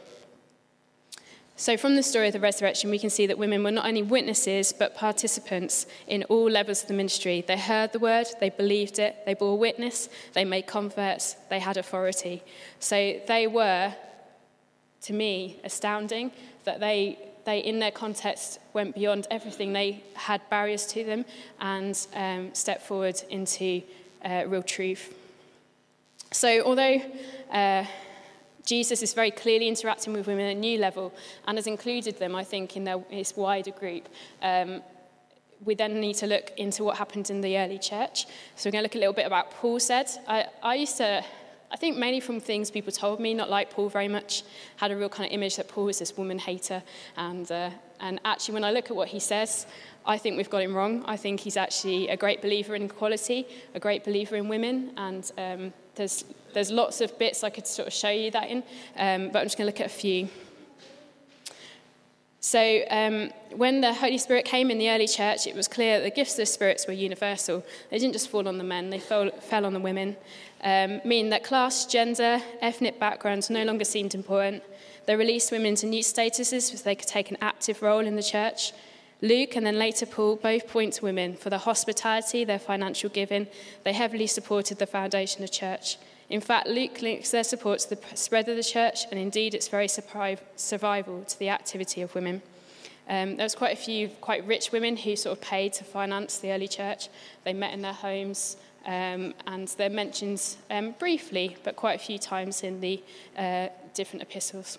So, 1.59 1.75
from 1.75 1.97
the 1.97 2.03
story 2.03 2.27
of 2.27 2.33
the 2.33 2.39
resurrection, 2.39 2.89
we 2.89 2.99
can 2.99 3.09
see 3.09 3.27
that 3.27 3.37
women 3.37 3.65
were 3.65 3.71
not 3.71 3.85
only 3.85 4.01
witnesses, 4.01 4.71
but 4.71 4.95
participants 4.95 5.87
in 6.07 6.23
all 6.29 6.49
levels 6.49 6.83
of 6.83 6.87
the 6.87 6.93
ministry. 6.93 7.43
They 7.45 7.57
heard 7.57 7.91
the 7.91 7.99
word, 7.99 8.27
they 8.39 8.49
believed 8.49 8.97
it, 8.97 9.17
they 9.25 9.33
bore 9.33 9.57
witness, 9.57 10.07
they 10.31 10.45
made 10.45 10.67
converts, 10.67 11.35
they 11.49 11.59
had 11.59 11.75
authority. 11.75 12.43
So, 12.79 13.19
they 13.27 13.45
were, 13.45 13.93
to 15.01 15.13
me, 15.13 15.59
astounding 15.65 16.31
that 16.63 16.79
they, 16.79 17.19
they 17.45 17.59
in 17.59 17.79
their 17.79 17.91
context, 17.91 18.59
went 18.73 18.95
beyond 18.95 19.27
everything. 19.31 19.73
They 19.73 20.03
had 20.15 20.41
barriers 20.49 20.85
to 20.87 21.03
them 21.03 21.25
and 21.59 22.07
um, 22.13 22.53
stepped 22.53 22.83
forward 22.83 23.21
into 23.29 23.81
uh, 24.23 24.43
real 24.47 24.63
truth. 24.63 25.13
So, 26.31 26.61
although 26.63 27.01
uh, 27.51 27.85
Jesus 28.65 29.01
is 29.01 29.13
very 29.13 29.31
clearly 29.31 29.67
interacting 29.67 30.13
with 30.13 30.27
women 30.27 30.45
at 30.45 30.55
a 30.55 30.59
new 30.59 30.77
level 30.77 31.11
and 31.47 31.57
has 31.57 31.65
included 31.65 32.19
them, 32.19 32.35
I 32.35 32.43
think, 32.43 32.77
in 32.77 32.83
their, 32.83 32.99
his 33.09 33.35
wider 33.35 33.71
group. 33.71 34.07
Um, 34.41 34.81
we 35.65 35.75
then 35.75 35.99
need 35.99 36.13
to 36.15 36.27
look 36.27 36.51
into 36.57 36.83
what 36.83 36.97
happened 36.97 37.29
in 37.29 37.41
the 37.41 37.57
early 37.57 37.79
church. 37.79 38.27
So 38.55 38.67
we're 38.67 38.71
going 38.71 38.83
to 38.83 38.85
look 38.85 38.95
a 38.95 38.99
little 38.99 39.13
bit 39.13 39.25
about 39.25 39.51
Paul 39.51 39.79
said. 39.79 40.09
I, 40.27 40.45
I 40.63 40.75
used 40.75 40.97
to, 40.97 41.23
I 41.71 41.75
think 41.75 41.97
mainly 41.97 42.19
from 42.19 42.39
things 42.39 42.71
people 42.71 42.91
told 42.91 43.19
me, 43.19 43.33
not 43.33 43.49
like 43.49 43.69
Paul 43.69 43.89
very 43.89 44.07
much, 44.07 44.43
had 44.77 44.91
a 44.91 44.95
real 44.95 45.09
kind 45.09 45.29
of 45.29 45.33
image 45.33 45.57
that 45.57 45.67
Paul 45.67 45.85
was 45.85 45.99
this 45.99 46.17
woman 46.17 46.39
hater. 46.39 46.81
And, 47.15 47.51
uh, 47.51 47.69
and 47.99 48.19
actually, 48.25 48.55
when 48.55 48.63
I 48.63 48.71
look 48.71 48.89
at 48.89 48.95
what 48.95 49.09
he 49.09 49.19
says, 49.19 49.67
I 50.05 50.17
think 50.17 50.37
we've 50.37 50.49
got 50.49 50.63
him 50.63 50.75
wrong. 50.75 51.03
I 51.05 51.15
think 51.15 51.39
he's 51.41 51.57
actually 51.57 52.07
a 52.07 52.17
great 52.17 52.41
believer 52.41 52.73
in 52.73 52.83
equality, 52.83 53.47
a 53.75 53.79
great 53.79 54.03
believer 54.03 54.35
in 54.35 54.47
women, 54.47 54.93
and 54.97 55.31
um, 55.37 55.73
there's, 55.95 56.25
there's 56.53 56.71
lots 56.71 57.01
of 57.01 57.17
bits 57.19 57.43
I 57.43 57.51
could 57.51 57.67
sort 57.67 57.87
of 57.87 57.93
show 57.93 58.09
you 58.09 58.31
that 58.31 58.49
in, 58.49 58.63
um, 58.97 59.29
but 59.31 59.39
I'm 59.39 59.45
just 59.45 59.57
going 59.57 59.71
to 59.71 59.71
look 59.71 59.81
at 59.81 59.87
a 59.87 59.89
few. 59.89 60.27
So, 62.41 62.83
um, 62.89 63.31
when 63.53 63.81
the 63.81 63.93
Holy 63.93 64.17
Spirit 64.17 64.45
came 64.45 64.71
in 64.71 64.77
the 64.77 64.89
early 64.89 65.07
church, 65.07 65.45
it 65.45 65.55
was 65.55 65.67
clear 65.67 65.97
that 65.97 66.03
the 66.05 66.09
gifts 66.09 66.33
of 66.33 66.37
the 66.37 66.45
spirits 66.45 66.87
were 66.87 66.93
universal. 66.93 67.65
They 67.91 67.99
didn't 67.99 68.13
just 68.13 68.29
fall 68.29 68.47
on 68.47 68.57
the 68.57 68.63
men, 68.63 68.89
they 68.89 68.99
fell, 68.99 69.29
fell 69.29 69.65
on 69.65 69.73
the 69.73 69.79
women, 69.79 70.15
um, 70.63 71.01
meaning 71.03 71.31
that 71.31 71.43
class, 71.43 71.85
gender, 71.85 72.41
ethnic 72.61 72.97
backgrounds 72.97 73.49
no 73.49 73.63
longer 73.63 73.83
seemed 73.83 74.15
important. 74.15 74.63
They 75.05 75.17
released 75.17 75.51
women 75.51 75.67
into 75.67 75.87
new 75.87 76.03
statuses 76.03 76.71
so 76.71 76.77
they 76.77 76.95
could 76.95 77.07
take 77.07 77.29
an 77.29 77.37
active 77.41 77.81
role 77.81 78.05
in 78.05 78.15
the 78.15 78.23
church. 78.23 78.71
Luke 79.21 79.57
and 79.57 79.65
then 79.65 79.77
later 79.77 80.05
Paul 80.05 80.37
both 80.37 80.67
point 80.67 80.93
to 80.93 81.03
women 81.03 81.35
for 81.35 81.49
their 81.49 81.59
hospitality, 81.59 82.45
their 82.45 82.59
financial 82.59 83.09
giving. 83.09 83.47
They 83.83 83.91
heavily 83.91 84.27
supported 84.27 84.79
the 84.79 84.87
foundation 84.87 85.43
of 85.43 85.51
church. 85.51 85.97
In 86.29 86.41
fact, 86.41 86.67
Luke 86.67 87.01
links 87.01 87.31
their 87.31 87.43
support 87.43 87.79
to 87.79 87.89
the 87.89 87.99
spread 88.15 88.47
of 88.49 88.55
the 88.55 88.63
church 88.63 89.05
and 89.09 89.19
indeed 89.19 89.55
its 89.55 89.67
very 89.67 89.87
survival 89.87 91.23
to 91.23 91.39
the 91.39 91.49
activity 91.49 92.01
of 92.01 92.13
women. 92.13 92.41
Um, 93.09 93.37
there 93.37 93.45
was 93.45 93.55
quite 93.55 93.73
a 93.73 93.81
few 93.81 94.09
quite 94.21 94.45
rich 94.45 94.71
women 94.71 94.95
who 94.95 95.15
sort 95.15 95.35
of 95.35 95.43
paid 95.43 95.73
to 95.73 95.83
finance 95.83 96.37
the 96.37 96.51
early 96.51 96.67
church. 96.67 97.09
They 97.43 97.53
met 97.53 97.73
in 97.73 97.81
their 97.81 97.93
homes, 97.93 98.57
um, 98.85 99.33
and 99.47 99.67
they're 99.69 99.89
mentioned 99.89 100.55
um, 100.69 100.91
briefly, 100.99 101.57
but 101.63 101.75
quite 101.75 101.99
a 101.99 102.03
few 102.03 102.19
times 102.19 102.61
in 102.61 102.79
the 102.81 103.01
uh, 103.35 103.69
different 103.95 104.21
epistles. 104.21 104.77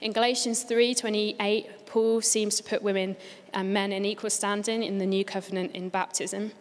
In 0.00 0.12
Galatians 0.12 0.64
3:28, 0.64 1.86
Paul 1.86 2.20
seems 2.20 2.54
to 2.56 2.62
put 2.62 2.82
women 2.82 3.16
and 3.52 3.74
men 3.74 3.90
in 3.92 4.04
equal 4.04 4.30
standing 4.30 4.84
in 4.84 4.98
the 4.98 5.06
new 5.06 5.24
covenant 5.24 5.74
in 5.74 5.88
baptism. 5.88 6.52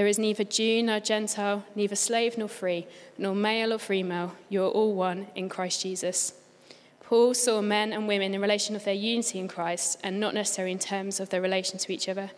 There 0.00 0.06
is 0.06 0.18
neither 0.18 0.44
Jew 0.44 0.82
nor 0.82 0.98
Gentile, 0.98 1.62
neither 1.74 1.94
slave 1.94 2.38
nor 2.38 2.48
free, 2.48 2.86
nor 3.18 3.34
male 3.34 3.70
or 3.70 3.78
female. 3.78 4.34
You 4.48 4.64
are 4.64 4.70
all 4.70 4.94
one 4.94 5.26
in 5.34 5.50
Christ 5.50 5.82
Jesus. 5.82 6.32
Paul 7.04 7.34
saw 7.34 7.60
men 7.60 7.92
and 7.92 8.08
women 8.08 8.32
in 8.32 8.40
relation 8.40 8.74
of 8.74 8.84
their 8.84 8.94
unity 8.94 9.38
in 9.38 9.46
Christ 9.46 10.00
and 10.02 10.18
not 10.18 10.32
necessarily 10.32 10.72
in 10.72 10.78
terms 10.78 11.20
of 11.20 11.28
their 11.28 11.42
relation 11.42 11.78
to 11.78 11.92
each 11.92 12.08
other. 12.08 12.30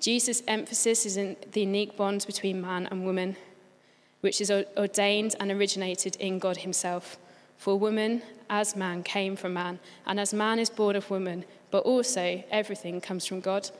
Jesus' 0.00 0.42
emphasis 0.48 1.06
is 1.06 1.16
in 1.16 1.36
the 1.52 1.60
unique 1.60 1.96
bond 1.96 2.26
between 2.26 2.60
man 2.60 2.88
and 2.90 3.06
woman, 3.06 3.36
which 4.20 4.40
is 4.40 4.50
ordained 4.50 5.36
and 5.38 5.52
originated 5.52 6.16
in 6.16 6.40
God 6.40 6.56
Himself. 6.56 7.16
For 7.58 7.78
woman, 7.78 8.22
as 8.50 8.74
man, 8.74 9.04
came 9.04 9.36
from 9.36 9.52
man, 9.52 9.78
and 10.04 10.18
as 10.18 10.34
man 10.34 10.58
is 10.58 10.68
born 10.68 10.96
of 10.96 11.08
woman, 11.10 11.44
but 11.70 11.84
also 11.84 12.42
everything 12.50 13.00
comes 13.00 13.24
from 13.24 13.38
God. 13.38 13.70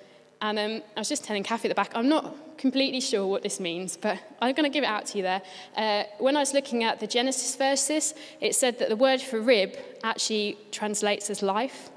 And 0.40 0.56
um, 0.56 0.82
I 0.96 1.00
was 1.00 1.08
just 1.08 1.24
telling 1.24 1.42
Kathy 1.42 1.68
at 1.68 1.70
the 1.70 1.74
back, 1.74 1.90
I'm 1.96 2.08
not 2.08 2.32
completely 2.56 3.00
sure 3.00 3.26
what 3.26 3.42
this 3.42 3.60
means, 3.60 3.96
but 3.96 4.18
I'm 4.40 4.54
going 4.54 4.70
to 4.70 4.72
give 4.72 4.84
it 4.84 4.88
out 4.88 5.06
to 5.06 5.18
you 5.18 5.22
there. 5.22 5.42
Uh, 5.76 6.04
when 6.18 6.36
I 6.36 6.40
was 6.40 6.52
looking 6.52 6.84
at 6.84 7.00
the 7.00 7.06
Genesis 7.06 7.56
verses, 7.56 8.14
it 8.40 8.54
said 8.54 8.78
that 8.78 8.88
the 8.88 8.96
word 8.96 9.20
for 9.20 9.40
rib 9.40 9.76
actually 10.02 10.58
translates 10.70 11.30
as 11.30 11.42
life. 11.42 11.90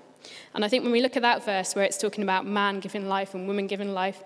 And 0.54 0.65
I 0.65 0.67
think 0.67 0.84
when 0.84 0.91
we 0.91 1.02
look 1.02 1.15
at 1.15 1.22
that 1.22 1.46
verse 1.46 1.76
where 1.76 1.86
it's 1.86 1.98
talking 1.98 2.24
about 2.24 2.46
man 2.46 2.80
giving 2.80 3.08
life 3.08 3.34
and 3.34 3.48
woman 3.48 3.67
giving 3.67 3.93
life, 3.93 4.24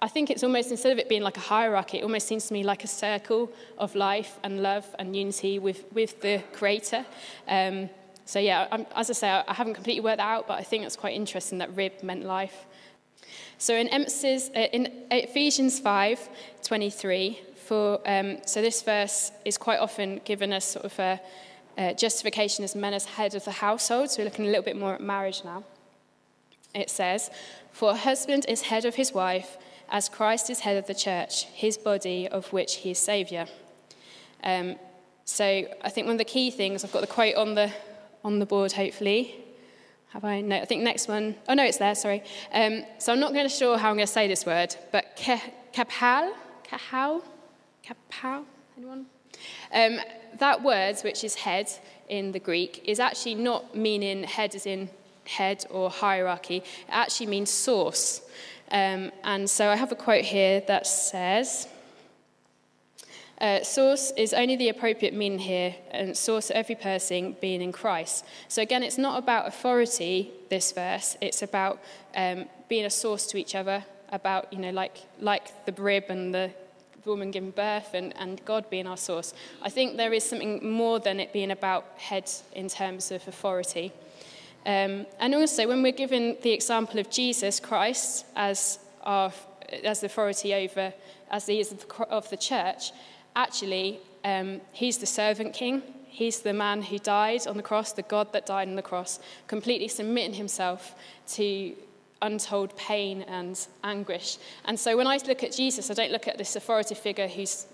I 0.00 0.08
think 0.08 0.30
it's 0.30 0.42
almost, 0.42 0.70
instead 0.70 0.92
of 0.92 0.98
it 0.98 1.08
being 1.08 1.22
like 1.22 1.36
a 1.36 1.40
hierarchy, 1.40 1.98
it 1.98 2.02
almost 2.02 2.28
seems 2.28 2.46
to 2.48 2.52
me 2.52 2.62
like 2.62 2.84
a 2.84 2.88
circle 2.88 3.50
of 3.78 3.94
life 3.94 4.38
and 4.42 4.62
love 4.62 4.86
and 4.98 5.16
unity 5.16 5.58
with, 5.58 5.84
with 5.92 6.20
the 6.20 6.42
Creator. 6.52 7.06
Um, 7.48 7.88
so, 8.26 8.38
yeah, 8.38 8.66
I'm, 8.70 8.86
as 8.94 9.08
I 9.08 9.12
say, 9.12 9.28
I 9.30 9.54
haven't 9.54 9.74
completely 9.74 10.00
worked 10.00 10.18
that 10.18 10.28
out, 10.28 10.48
but 10.48 10.58
I 10.58 10.64
think 10.64 10.84
it's 10.84 10.96
quite 10.96 11.14
interesting 11.14 11.58
that 11.58 11.74
rib 11.74 12.02
meant 12.02 12.24
life. 12.24 12.66
So 13.58 13.74
in, 13.74 13.88
emphasis, 13.88 14.50
uh, 14.54 14.60
in 14.72 14.92
Ephesians 15.10 15.80
5 15.80 16.28
23, 16.62 17.40
for, 17.56 18.00
um, 18.06 18.38
so 18.44 18.60
this 18.60 18.82
verse 18.82 19.32
is 19.44 19.56
quite 19.56 19.78
often 19.78 20.20
given 20.24 20.52
as 20.52 20.64
sort 20.64 20.84
of 20.84 20.98
a, 20.98 21.20
justification 21.94 22.64
as 22.64 22.74
men 22.74 22.94
as 22.94 23.04
head 23.04 23.34
of 23.34 23.44
the 23.44 23.50
household. 23.50 24.10
So 24.10 24.22
we're 24.22 24.26
looking 24.26 24.46
a 24.46 24.48
little 24.48 24.62
bit 24.62 24.76
more 24.76 24.94
at 24.94 25.00
marriage 25.00 25.42
now. 25.44 25.62
It 26.74 26.88
says, 26.88 27.30
For 27.72 27.90
a 27.90 27.96
husband 27.96 28.46
is 28.48 28.62
head 28.62 28.84
of 28.84 28.94
his 28.94 29.12
wife, 29.12 29.58
as 29.90 30.08
Christ 30.08 30.48
is 30.48 30.60
head 30.60 30.76
of 30.76 30.86
the 30.86 30.94
church, 30.94 31.44
his 31.44 31.76
body, 31.76 32.28
of 32.28 32.52
which 32.52 32.76
he 32.76 32.92
is 32.92 32.98
Saviour. 32.98 33.46
Um, 34.42 34.76
so 35.24 35.44
I 35.82 35.90
think 35.90 36.06
one 36.06 36.14
of 36.14 36.18
the 36.18 36.24
key 36.24 36.50
things, 36.50 36.84
I've 36.84 36.92
got 36.92 37.00
the 37.00 37.06
quote 37.06 37.34
on 37.34 37.54
the, 37.54 37.70
on 38.24 38.38
the 38.38 38.46
board, 38.46 38.72
hopefully. 38.72 39.34
Have 40.10 40.24
I? 40.24 40.40
No, 40.40 40.56
I 40.56 40.64
think 40.64 40.82
next 40.82 41.08
one. 41.08 41.34
Oh, 41.48 41.54
no, 41.54 41.64
it's 41.64 41.78
there, 41.78 41.94
sorry. 41.94 42.22
Um, 42.52 42.84
so 42.98 43.12
I'm 43.12 43.20
not 43.20 43.32
going 43.32 43.44
to 43.48 43.54
sure 43.54 43.76
how 43.76 43.90
I'm 43.90 43.96
going 43.96 44.06
to 44.06 44.12
say 44.12 44.28
this 44.28 44.46
word, 44.46 44.74
but 44.92 45.16
kaphal, 45.16 46.32
kahal, 46.64 47.22
kapal, 47.84 48.44
anyone? 48.78 49.06
Um, 49.72 49.98
that 50.38 50.62
word, 50.62 50.98
which 51.00 51.24
is 51.24 51.34
head 51.34 51.68
in 52.08 52.32
the 52.32 52.38
Greek, 52.38 52.82
is 52.84 53.00
actually 53.00 53.34
not 53.34 53.76
meaning 53.76 54.22
head 54.24 54.54
as 54.54 54.64
in 54.66 54.88
head 55.24 55.64
or 55.70 55.90
hierarchy. 55.90 56.58
It 56.58 56.64
actually 56.88 57.26
means 57.26 57.50
source. 57.50 58.22
Um, 58.70 59.12
and 59.24 59.48
so 59.48 59.68
I 59.68 59.76
have 59.76 59.92
a 59.92 59.96
quote 59.96 60.24
here 60.24 60.62
that 60.66 60.86
says, 60.86 61.68
uh, 63.40 63.62
source 63.62 64.12
is 64.16 64.32
only 64.32 64.56
the 64.56 64.68
appropriate 64.70 65.12
meaning 65.12 65.38
here, 65.38 65.74
and 65.90 66.16
source 66.16 66.50
of 66.50 66.56
every 66.56 66.74
person 66.74 67.36
being 67.40 67.60
in 67.60 67.72
Christ. 67.72 68.24
So 68.48 68.62
again, 68.62 68.82
it's 68.82 68.98
not 68.98 69.18
about 69.18 69.46
authority, 69.46 70.30
this 70.48 70.72
verse. 70.72 71.16
It's 71.20 71.42
about 71.42 71.78
um, 72.14 72.46
being 72.68 72.86
a 72.86 72.90
source 72.90 73.26
to 73.26 73.36
each 73.38 73.54
other, 73.54 73.84
about, 74.10 74.52
you 74.52 74.58
know, 74.58 74.70
like, 74.70 74.98
like 75.20 75.66
the 75.66 75.72
rib 75.82 76.04
and 76.08 76.34
the 76.34 76.50
woman 77.04 77.30
giving 77.30 77.50
birth 77.50 77.94
and, 77.94 78.16
and 78.16 78.44
God 78.44 78.68
being 78.70 78.86
our 78.86 78.96
source. 78.96 79.34
I 79.62 79.68
think 79.68 79.96
there 79.96 80.12
is 80.12 80.24
something 80.24 80.68
more 80.68 80.98
than 80.98 81.20
it 81.20 81.32
being 81.32 81.50
about 81.50 81.84
head 81.96 82.30
in 82.54 82.68
terms 82.68 83.10
of 83.10 83.26
authority. 83.28 83.92
Um, 84.64 85.06
and 85.20 85.34
also, 85.34 85.68
when 85.68 85.82
we're 85.82 85.92
given 85.92 86.36
the 86.42 86.50
example 86.50 86.98
of 86.98 87.08
Jesus 87.10 87.60
Christ 87.60 88.26
as, 88.34 88.80
our, 89.02 89.32
as 89.84 90.02
authority 90.02 90.54
over, 90.54 90.92
as 91.30 91.46
he 91.46 91.60
is 91.60 91.72
of 92.10 92.30
the 92.30 92.36
church, 92.36 92.92
actually, 93.36 94.00
um, 94.24 94.60
he's 94.72 94.98
the 94.98 95.06
servant 95.06 95.54
king. 95.54 95.82
He's 96.08 96.40
the 96.40 96.54
man 96.54 96.82
who 96.82 96.98
died 96.98 97.46
on 97.46 97.56
the 97.56 97.62
cross, 97.62 97.92
the 97.92 98.02
God 98.02 98.32
that 98.32 98.46
died 98.46 98.68
on 98.68 98.74
the 98.74 98.82
cross, 98.82 99.20
completely 99.46 99.86
submitting 99.86 100.34
himself 100.34 100.94
to 101.34 101.76
untold 102.22 102.74
pain 102.76 103.22
and 103.22 103.66
anguish. 103.84 104.38
And 104.64 104.80
so 104.80 104.96
when 104.96 105.06
I 105.06 105.18
look 105.28 105.44
at 105.44 105.52
Jesus, 105.52 105.90
I 105.90 105.94
don't 105.94 106.10
look 106.10 106.26
at 106.26 106.38
this 106.38 106.56
authoritative 106.56 106.98
figure 106.98 107.28
who's 107.28 107.66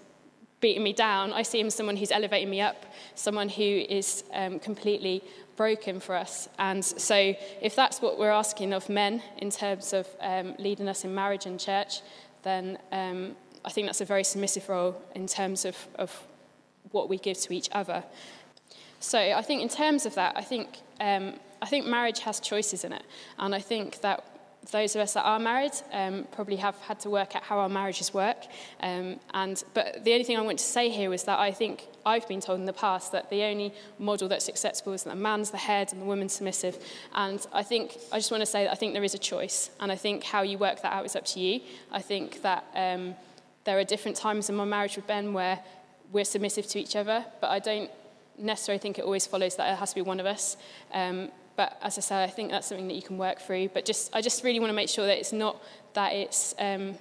beating 0.60 0.82
me 0.82 0.92
down. 0.92 1.32
I 1.32 1.42
see 1.42 1.60
him 1.60 1.68
as 1.68 1.74
someone 1.74 1.96
who's 1.96 2.12
elevating 2.12 2.50
me 2.50 2.60
up, 2.60 2.84
someone 3.14 3.48
who 3.48 3.62
is 3.62 4.24
um, 4.32 4.58
completely 4.58 5.22
broken 5.56 6.00
for 6.00 6.14
us. 6.14 6.48
And 6.58 6.84
so, 6.84 7.34
if 7.60 7.76
that's 7.76 8.00
what 8.00 8.18
we're 8.18 8.30
asking 8.30 8.72
of 8.72 8.88
men 8.88 9.22
in 9.38 9.50
terms 9.50 9.92
of 9.92 10.08
um, 10.20 10.54
leading 10.58 10.88
us 10.88 11.04
in 11.04 11.14
marriage 11.14 11.46
and 11.46 11.60
church, 11.60 12.00
then 12.42 12.78
um, 12.90 13.36
I 13.64 13.70
think 13.70 13.86
that's 13.86 14.00
a 14.00 14.04
very 14.04 14.24
submissive 14.24 14.68
role 14.68 15.00
in 15.14 15.26
terms 15.26 15.64
of, 15.64 15.76
of 15.96 16.22
what 16.90 17.08
we 17.08 17.18
give 17.18 17.38
to 17.38 17.52
each 17.52 17.68
other. 17.72 18.04
So 19.00 19.18
I 19.18 19.42
think 19.42 19.62
in 19.62 19.68
terms 19.68 20.06
of 20.06 20.14
that, 20.14 20.36
I 20.36 20.42
think, 20.42 20.78
um, 21.00 21.34
I 21.60 21.66
think 21.66 21.86
marriage 21.86 22.20
has 22.20 22.40
choices 22.40 22.84
in 22.84 22.92
it. 22.92 23.02
And 23.38 23.54
I 23.54 23.60
think 23.60 24.00
that 24.00 24.24
those 24.70 24.94
of 24.94 25.02
us 25.02 25.14
that 25.14 25.24
are 25.24 25.40
married 25.40 25.72
um, 25.92 26.24
probably 26.30 26.54
have 26.56 26.76
had 26.78 27.00
to 27.00 27.10
work 27.10 27.34
out 27.34 27.42
how 27.42 27.58
our 27.58 27.68
marriages 27.68 28.14
work. 28.14 28.36
Um, 28.80 29.18
and, 29.34 29.62
but 29.74 30.04
the 30.04 30.12
only 30.12 30.24
thing 30.24 30.36
I 30.36 30.40
want 30.42 30.60
to 30.60 30.64
say 30.64 30.88
here 30.88 31.12
is 31.12 31.24
that 31.24 31.40
I 31.40 31.50
think 31.50 31.88
I've 32.06 32.28
been 32.28 32.40
told 32.40 32.60
in 32.60 32.66
the 32.66 32.72
past 32.72 33.10
that 33.10 33.28
the 33.28 33.42
only 33.42 33.74
model 33.98 34.28
that's 34.28 34.48
acceptable 34.48 34.92
is 34.92 35.02
that 35.02 35.10
the 35.10 35.16
man's 35.16 35.50
the 35.50 35.56
head 35.56 35.92
and 35.92 36.00
the 36.00 36.06
woman's 36.06 36.34
submissive. 36.34 36.78
And 37.12 37.44
I 37.52 37.64
think, 37.64 37.98
I 38.12 38.18
just 38.18 38.30
want 38.30 38.42
to 38.42 38.46
say 38.46 38.64
that 38.64 38.70
I 38.70 38.76
think 38.76 38.92
there 38.92 39.02
is 39.02 39.14
a 39.14 39.18
choice. 39.18 39.70
And 39.80 39.90
I 39.90 39.96
think 39.96 40.22
how 40.22 40.42
you 40.42 40.58
work 40.58 40.82
that 40.82 40.92
out 40.92 41.04
is 41.04 41.16
up 41.16 41.24
to 41.26 41.40
you. 41.40 41.60
I 41.90 42.00
think 42.00 42.42
that 42.42 42.64
um, 42.76 43.16
there 43.64 43.78
are 43.78 43.84
different 43.84 44.16
times 44.16 44.48
in 44.48 44.56
my 44.56 44.64
marriage 44.64 44.96
with 44.96 45.06
Ben 45.06 45.32
where 45.32 45.60
we're 46.12 46.24
submissive 46.24 46.66
to 46.68 46.78
each 46.78 46.96
other, 46.96 47.24
but 47.40 47.50
I 47.50 47.58
don't 47.58 47.90
necessarily 48.38 48.78
think 48.78 48.98
it 48.98 49.04
always 49.04 49.26
follows 49.26 49.56
that 49.56 49.72
it 49.72 49.76
has 49.76 49.90
to 49.90 49.94
be 49.94 50.02
one 50.02 50.20
of 50.20 50.26
us. 50.26 50.56
Um, 50.92 51.30
but 51.56 51.78
as 51.82 51.98
I 51.98 52.00
say, 52.00 52.24
I 52.24 52.28
think 52.28 52.50
that's 52.50 52.66
something 52.66 52.88
that 52.88 52.94
you 52.94 53.02
can 53.02 53.18
work 53.18 53.40
through. 53.40 53.68
But 53.68 53.84
just, 53.84 54.14
I 54.14 54.20
just 54.20 54.42
really 54.42 54.60
want 54.60 54.70
to 54.70 54.74
make 54.74 54.88
sure 54.88 55.06
that 55.06 55.18
it's 55.18 55.32
not 55.32 55.62
that 55.94 56.12
it's, 56.12 56.54
um, 56.58 56.94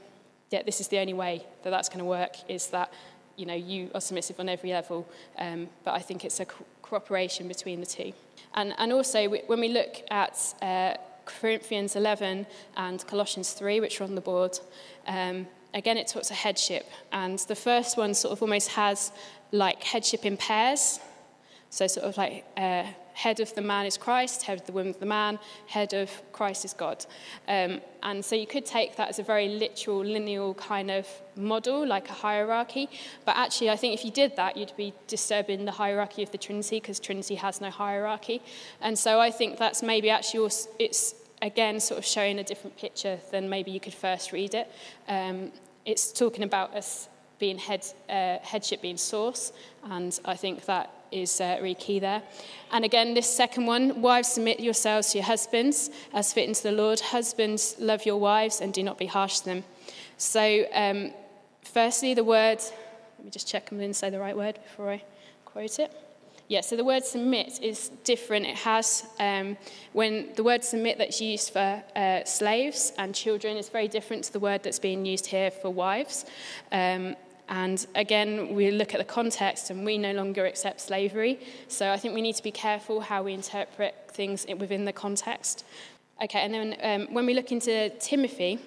yeah, 0.50 0.64
this 0.64 0.82
is 0.82 0.88
the 0.90 1.00
only 1.00 1.14
way 1.14 1.46
that 1.64 1.70
that's 1.70 1.90
going 1.90 2.00
to 2.00 2.06
work, 2.06 2.36
is 2.50 2.68
that, 2.68 2.94
you 3.38 3.46
know, 3.46 3.56
you 3.56 3.90
are 3.96 4.02
submissive 4.02 4.40
on 4.40 4.50
every 4.50 4.72
level. 4.72 5.08
Um, 5.38 5.70
but 5.84 5.94
I 5.94 6.00
think 6.00 6.26
it's 6.26 6.40
a 6.40 6.46
co- 6.46 6.66
cooperation 6.82 7.48
between 7.48 7.80
the 7.80 7.86
two. 7.86 8.12
And, 8.54 8.76
and 8.78 8.92
also, 8.92 9.30
we, 9.30 9.42
when 9.48 9.62
we 9.62 9.70
look 9.70 10.02
at 10.12 10.38
uh, 10.62 10.96
Corinthians 11.26 11.96
11 11.96 12.46
and 12.76 13.08
Colossians 13.08 13.54
3, 13.54 13.80
which 13.80 14.02
are 14.02 14.04
on 14.04 14.16
the 14.16 14.22
board, 14.22 14.60
um, 15.08 15.48
again, 15.74 15.98
it 15.98 16.08
talks 16.08 16.30
of 16.32 16.38
headship. 16.38 16.90
And 17.12 17.40
the 17.40 17.56
first 17.56 17.98
one 17.98 18.14
sort 18.14 18.34
of 18.34 18.42
almost 18.42 18.70
has 18.70 19.12
like 19.52 19.84
headship 19.84 20.26
in 20.26 20.38
pairs. 20.38 21.00
So, 21.70 21.88
sort 21.88 22.06
of 22.06 22.18
like 22.18 22.44
uh, 22.58 22.84
head 23.14 23.40
of 23.40 23.54
the 23.56 23.62
man 23.62 23.86
is 23.86 23.98
Christ, 23.98 24.44
head 24.44 24.60
of 24.60 24.66
the 24.66 24.72
woman 24.72 24.92
is 24.92 24.98
the 24.98 25.06
man, 25.06 25.40
head 25.68 25.94
of 25.94 26.10
Christ 26.34 26.66
is 26.66 26.74
God. 26.74 27.06
Um, 27.48 27.82
and 28.04 28.24
so 28.24 28.36
you 28.36 28.48
could 28.48 28.66
take 28.66 28.98
that 28.98 29.10
as 29.10 29.20
a 29.20 29.24
very 29.24 29.48
literal, 29.48 30.04
lineal 30.04 30.54
kind 30.56 30.90
of 30.90 31.08
model, 31.36 31.86
like 31.86 32.10
a 32.10 32.14
hierarchy. 32.14 32.90
But 33.26 33.38
actually, 33.38 33.70
I 33.70 33.76
think 33.76 33.94
if 33.94 34.04
you 34.04 34.12
did 34.12 34.36
that, 34.38 34.58
you'd 34.58 34.76
be 34.76 34.94
disturbing 35.08 35.66
the 35.66 35.72
hierarchy 35.72 36.24
of 36.24 36.32
the 36.32 36.38
Trinity 36.38 36.80
because 36.80 37.00
Trinity 37.00 37.36
has 37.36 37.62
no 37.62 37.70
hierarchy. 37.70 38.42
And 38.82 38.98
so 38.98 39.20
I 39.20 39.32
think 39.32 39.58
that's 39.58 39.84
maybe 39.84 40.10
actually 40.10 40.42
also, 40.42 40.70
it's 40.80 41.16
again 41.42 41.80
sort 41.80 41.98
of 41.98 42.06
showing 42.06 42.40
a 42.40 42.44
different 42.44 42.78
picture 42.78 43.20
than 43.32 43.50
maybe 43.50 43.72
you 43.72 43.80
could 43.80 43.94
first 43.94 44.32
read 44.32 44.54
it. 44.54 44.72
Um, 45.08 45.52
it's 45.86 46.12
talking 46.12 46.44
about 46.44 46.76
us 46.76 47.10
being 47.40 47.58
head, 47.58 47.86
uh, 48.10 48.38
headship 48.44 48.82
being 48.82 48.98
source, 48.98 49.52
and 49.90 50.20
I 50.26 50.36
think 50.36 50.66
that 50.66 50.92
is 51.12 51.42
uh, 51.42 51.58
really 51.60 51.76
key 51.76 52.00
there. 52.00 52.22
And 52.72 52.86
again, 52.86 53.14
this 53.14 53.30
second 53.30 53.66
one 53.66 54.02
wives, 54.02 54.30
submit 54.30 54.60
yourselves 54.60 55.12
to 55.12 55.18
your 55.18 55.26
husbands 55.26 55.90
as 56.14 56.32
fit 56.32 56.48
into 56.48 56.64
the 56.64 56.72
Lord. 56.72 57.00
Husbands, 57.00 57.76
love 57.80 58.06
your 58.06 58.18
wives 58.18 58.62
and 58.62 58.74
do 58.74 58.84
not 58.84 58.98
be 58.98 59.08
harsh 59.08 59.40
to 59.40 59.46
them. 59.46 59.64
So, 60.18 60.66
um, 60.74 61.12
firstly, 61.64 62.14
the 62.14 62.24
word, 62.24 62.60
let 63.18 63.26
me 63.26 63.32
just 63.32 63.48
check 63.48 63.72
I'm 63.72 63.78
going 63.78 63.90
to 63.90 63.94
say 63.94 64.10
the 64.10 64.20
right 64.20 64.38
word 64.38 64.60
before 64.64 64.92
I 64.92 65.04
quote 65.46 65.80
it. 65.80 65.92
Yeah, 66.52 66.60
so 66.60 66.76
the 66.76 66.84
word 66.84 67.06
submit 67.06 67.62
is 67.62 67.92
different. 68.04 68.46
It 68.46 68.58
has, 68.58 69.06
um, 69.22 69.56
when 69.94 70.34
the 70.36 70.44
word 70.44 70.66
submit 70.66 70.98
that's 70.98 71.22
used 71.22 71.54
for 71.54 71.82
uh, 71.96 72.26
slaves 72.26 72.92
and 72.98 73.16
children 73.16 73.56
is 73.56 73.70
very 73.70 73.88
different 73.88 74.26
to 74.26 74.34
the 74.34 74.40
word 74.42 74.62
that's 74.62 74.78
being 74.78 75.06
used 75.06 75.28
here 75.28 75.50
for 75.50 75.70
wives. 75.70 76.26
Um, 76.74 77.16
and 77.48 77.88
again, 77.96 78.54
we 78.54 78.70
look 78.70 78.94
at 78.94 78.98
the 78.98 79.06
context 79.06 79.70
and 79.70 79.86
we 79.86 79.98
no 79.98 80.12
longer 80.12 80.46
accept 80.46 80.82
slavery. 80.82 81.40
So 81.70 81.90
I 81.90 81.96
think 81.96 82.16
we 82.16 82.22
need 82.22 82.36
to 82.36 82.44
be 82.44 82.52
careful 82.52 83.00
how 83.00 83.24
we 83.24 83.32
interpret 83.32 84.12
things 84.12 84.46
within 84.58 84.84
the 84.84 84.92
context. 84.92 85.64
Okay, 86.22 86.40
and 86.40 86.54
then 86.54 86.76
um, 86.84 87.14
when 87.14 87.26
we 87.26 87.34
look 87.34 87.54
into 87.54 87.90
Timothy, 87.92 88.60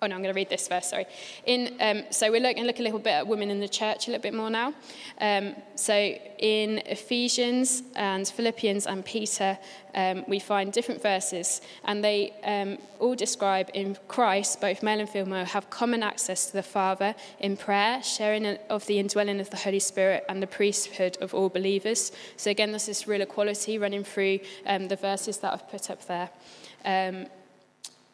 Oh 0.00 0.06
no, 0.06 0.14
I'm 0.14 0.22
going 0.22 0.32
to 0.32 0.38
read 0.38 0.48
this 0.48 0.68
verse, 0.68 0.90
sorry. 0.90 1.06
In, 1.44 1.74
um, 1.80 2.04
so 2.10 2.30
we're 2.30 2.40
to 2.40 2.62
look 2.62 2.78
a 2.78 2.82
little 2.82 3.00
bit 3.00 3.14
at 3.14 3.26
women 3.26 3.50
in 3.50 3.58
the 3.58 3.68
church 3.68 4.06
a 4.06 4.12
little 4.12 4.22
bit 4.22 4.32
more 4.32 4.48
now. 4.48 4.72
Um, 5.20 5.56
so 5.74 5.92
in 5.92 6.78
Ephesians 6.86 7.82
and 7.96 8.28
Philippians 8.28 8.86
and 8.86 9.04
Peter, 9.04 9.58
um, 9.96 10.24
we 10.28 10.38
find 10.38 10.72
different 10.72 11.02
verses, 11.02 11.62
and 11.82 12.04
they 12.04 12.32
um, 12.44 12.78
all 13.00 13.16
describe 13.16 13.70
in 13.74 13.96
Christ, 14.06 14.60
both 14.60 14.84
male 14.84 15.00
and 15.00 15.08
female, 15.08 15.44
have 15.44 15.68
common 15.68 16.04
access 16.04 16.46
to 16.46 16.52
the 16.52 16.62
Father 16.62 17.16
in 17.40 17.56
prayer, 17.56 18.00
sharing 18.00 18.46
of 18.70 18.86
the 18.86 19.00
indwelling 19.00 19.40
of 19.40 19.50
the 19.50 19.56
Holy 19.56 19.80
Spirit, 19.80 20.24
and 20.28 20.40
the 20.40 20.46
priesthood 20.46 21.18
of 21.20 21.34
all 21.34 21.48
believers. 21.48 22.12
So 22.36 22.52
again, 22.52 22.70
there's 22.70 22.86
this 22.86 23.08
real 23.08 23.22
equality 23.22 23.78
running 23.78 24.04
through 24.04 24.38
um, 24.64 24.86
the 24.86 24.96
verses 24.96 25.38
that 25.38 25.52
I've 25.52 25.68
put 25.68 25.90
up 25.90 26.06
there. 26.06 26.30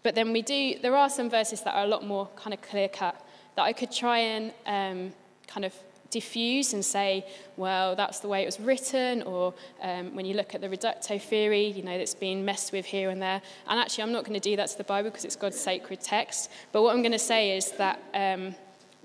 But 0.04 0.14
then 0.14 0.32
we 0.32 0.42
do, 0.42 0.78
there 0.80 0.94
are 0.94 1.08
some 1.08 1.28
verses 1.28 1.62
that 1.62 1.74
are 1.74 1.84
a 1.84 1.88
lot 1.88 2.06
more 2.06 2.28
kind 2.36 2.54
of 2.54 2.60
clear 2.62 2.88
cut 2.88 3.20
that 3.56 3.62
I 3.62 3.72
could 3.72 3.90
try 3.90 4.18
and 4.18 4.52
um, 4.66 5.12
kind 5.48 5.64
of 5.64 5.74
diffuse 6.10 6.74
and 6.74 6.84
say, 6.84 7.26
well, 7.56 7.96
that's 7.96 8.20
the 8.20 8.28
way 8.28 8.42
it 8.42 8.46
was 8.46 8.60
written, 8.60 9.22
or 9.22 9.54
um, 9.82 10.14
when 10.14 10.26
you 10.26 10.34
look 10.34 10.54
at 10.54 10.60
the 10.60 10.68
reducto 10.68 11.20
theory, 11.20 11.66
you 11.68 11.82
know, 11.82 11.96
that's 11.96 12.14
been 12.14 12.44
messed 12.44 12.70
with 12.70 12.84
here 12.84 13.08
and 13.10 13.20
there. 13.20 13.40
And 13.66 13.80
actually, 13.80 14.04
I'm 14.04 14.12
not 14.12 14.24
going 14.24 14.38
to 14.38 14.50
do 14.50 14.54
that 14.56 14.68
to 14.68 14.78
the 14.78 14.84
Bible 14.84 15.10
because 15.10 15.24
it's 15.24 15.36
God's 15.36 15.58
sacred 15.58 16.00
text. 16.00 16.50
But 16.70 16.82
what 16.82 16.94
I'm 16.94 17.02
going 17.02 17.12
to 17.12 17.18
say 17.18 17.56
is 17.56 17.72
that 17.72 18.00
um, 18.12 18.54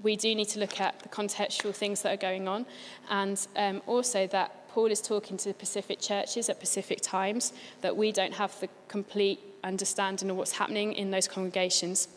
we 0.04 0.18
do 0.18 0.36
need 0.36 0.50
to 0.50 0.60
look 0.60 0.82
at 0.82 1.00
the 1.00 1.10
contextual 1.10 1.74
things 1.74 2.02
that 2.02 2.14
are 2.14 2.22
going 2.22 2.48
on, 2.48 2.66
and 3.10 3.48
um, 3.56 3.82
also 3.88 4.28
that 4.28 4.70
Paul 4.70 4.88
is 4.88 5.02
talking 5.02 5.38
to 5.38 5.48
the 5.48 5.56
Pacific 5.56 6.00
churches 6.02 6.50
at 6.50 6.58
specific 6.58 7.00
times, 7.02 7.54
that 7.82 7.96
we 7.96 8.12
don't 8.12 8.34
have 8.34 8.60
the 8.60 8.70
complete 8.88 9.40
understanding 9.64 10.30
of 10.30 10.38
what's 10.38 10.54
happening 10.54 10.94
in 10.94 11.12
those 11.12 11.28
congregations. 11.28 12.08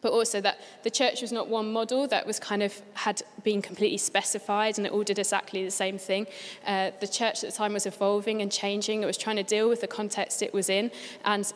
But 0.00 0.12
also 0.12 0.40
that 0.40 0.60
the 0.84 0.90
church 0.90 1.22
was 1.22 1.32
not 1.32 1.48
one 1.48 1.72
model 1.72 2.06
that 2.08 2.26
was 2.26 2.38
kind 2.38 2.62
of 2.62 2.80
had 2.94 3.22
been 3.42 3.60
completely 3.60 3.98
specified 3.98 4.78
and 4.78 4.86
it 4.86 4.92
all 4.92 5.02
did 5.02 5.18
exactly 5.18 5.64
the 5.64 5.70
same 5.70 5.98
thing. 5.98 6.26
Uh, 6.64 6.92
the 7.00 7.08
church 7.08 7.42
at 7.42 7.50
the 7.50 7.56
time 7.56 7.72
was 7.72 7.84
evolving 7.84 8.40
and 8.40 8.52
changing. 8.52 9.02
It 9.02 9.06
was 9.06 9.18
trying 9.18 9.36
to 9.36 9.42
deal 9.42 9.68
with 9.68 9.80
the 9.80 9.88
context 9.88 10.40
it 10.40 10.54
was 10.54 10.68
in 10.68 10.92
and 11.24 11.52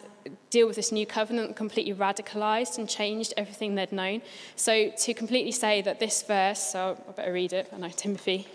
deal 0.50 0.66
with 0.66 0.76
this 0.76 0.92
new 0.92 1.06
covenant 1.06 1.56
completely 1.56 1.94
radicalized 1.94 2.78
and 2.78 2.88
changed 2.88 3.32
everything 3.36 3.74
they'd 3.74 3.92
known. 3.92 4.22
So 4.56 4.90
to 4.90 5.14
completely 5.14 5.52
say 5.52 5.82
that 5.82 6.00
this 6.00 6.22
verse, 6.22 6.60
so 6.60 6.98
I 7.08 7.12
better 7.12 7.32
read 7.32 7.52
it, 7.52 7.68
I 7.72 7.78
know 7.78 7.90
Timothy 7.90 8.48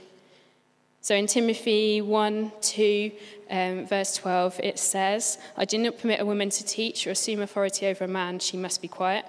so 1.08 1.16
in 1.16 1.26
Timothy 1.26 2.02
1 2.02 2.52
2, 2.60 3.12
um, 3.50 3.88
verse 3.88 4.14
12, 4.16 4.60
it 4.62 4.78
says, 4.78 5.38
I 5.56 5.64
do 5.64 5.78
not 5.78 5.98
permit 5.98 6.20
a 6.20 6.26
woman 6.26 6.50
to 6.50 6.66
teach 6.66 7.08
or 7.08 7.12
assume 7.12 7.40
authority 7.40 7.88
over 7.88 8.04
a 8.04 8.10
man, 8.10 8.40
she 8.40 8.58
must 8.58 8.82
be 8.82 8.90
quiet. 8.90 9.24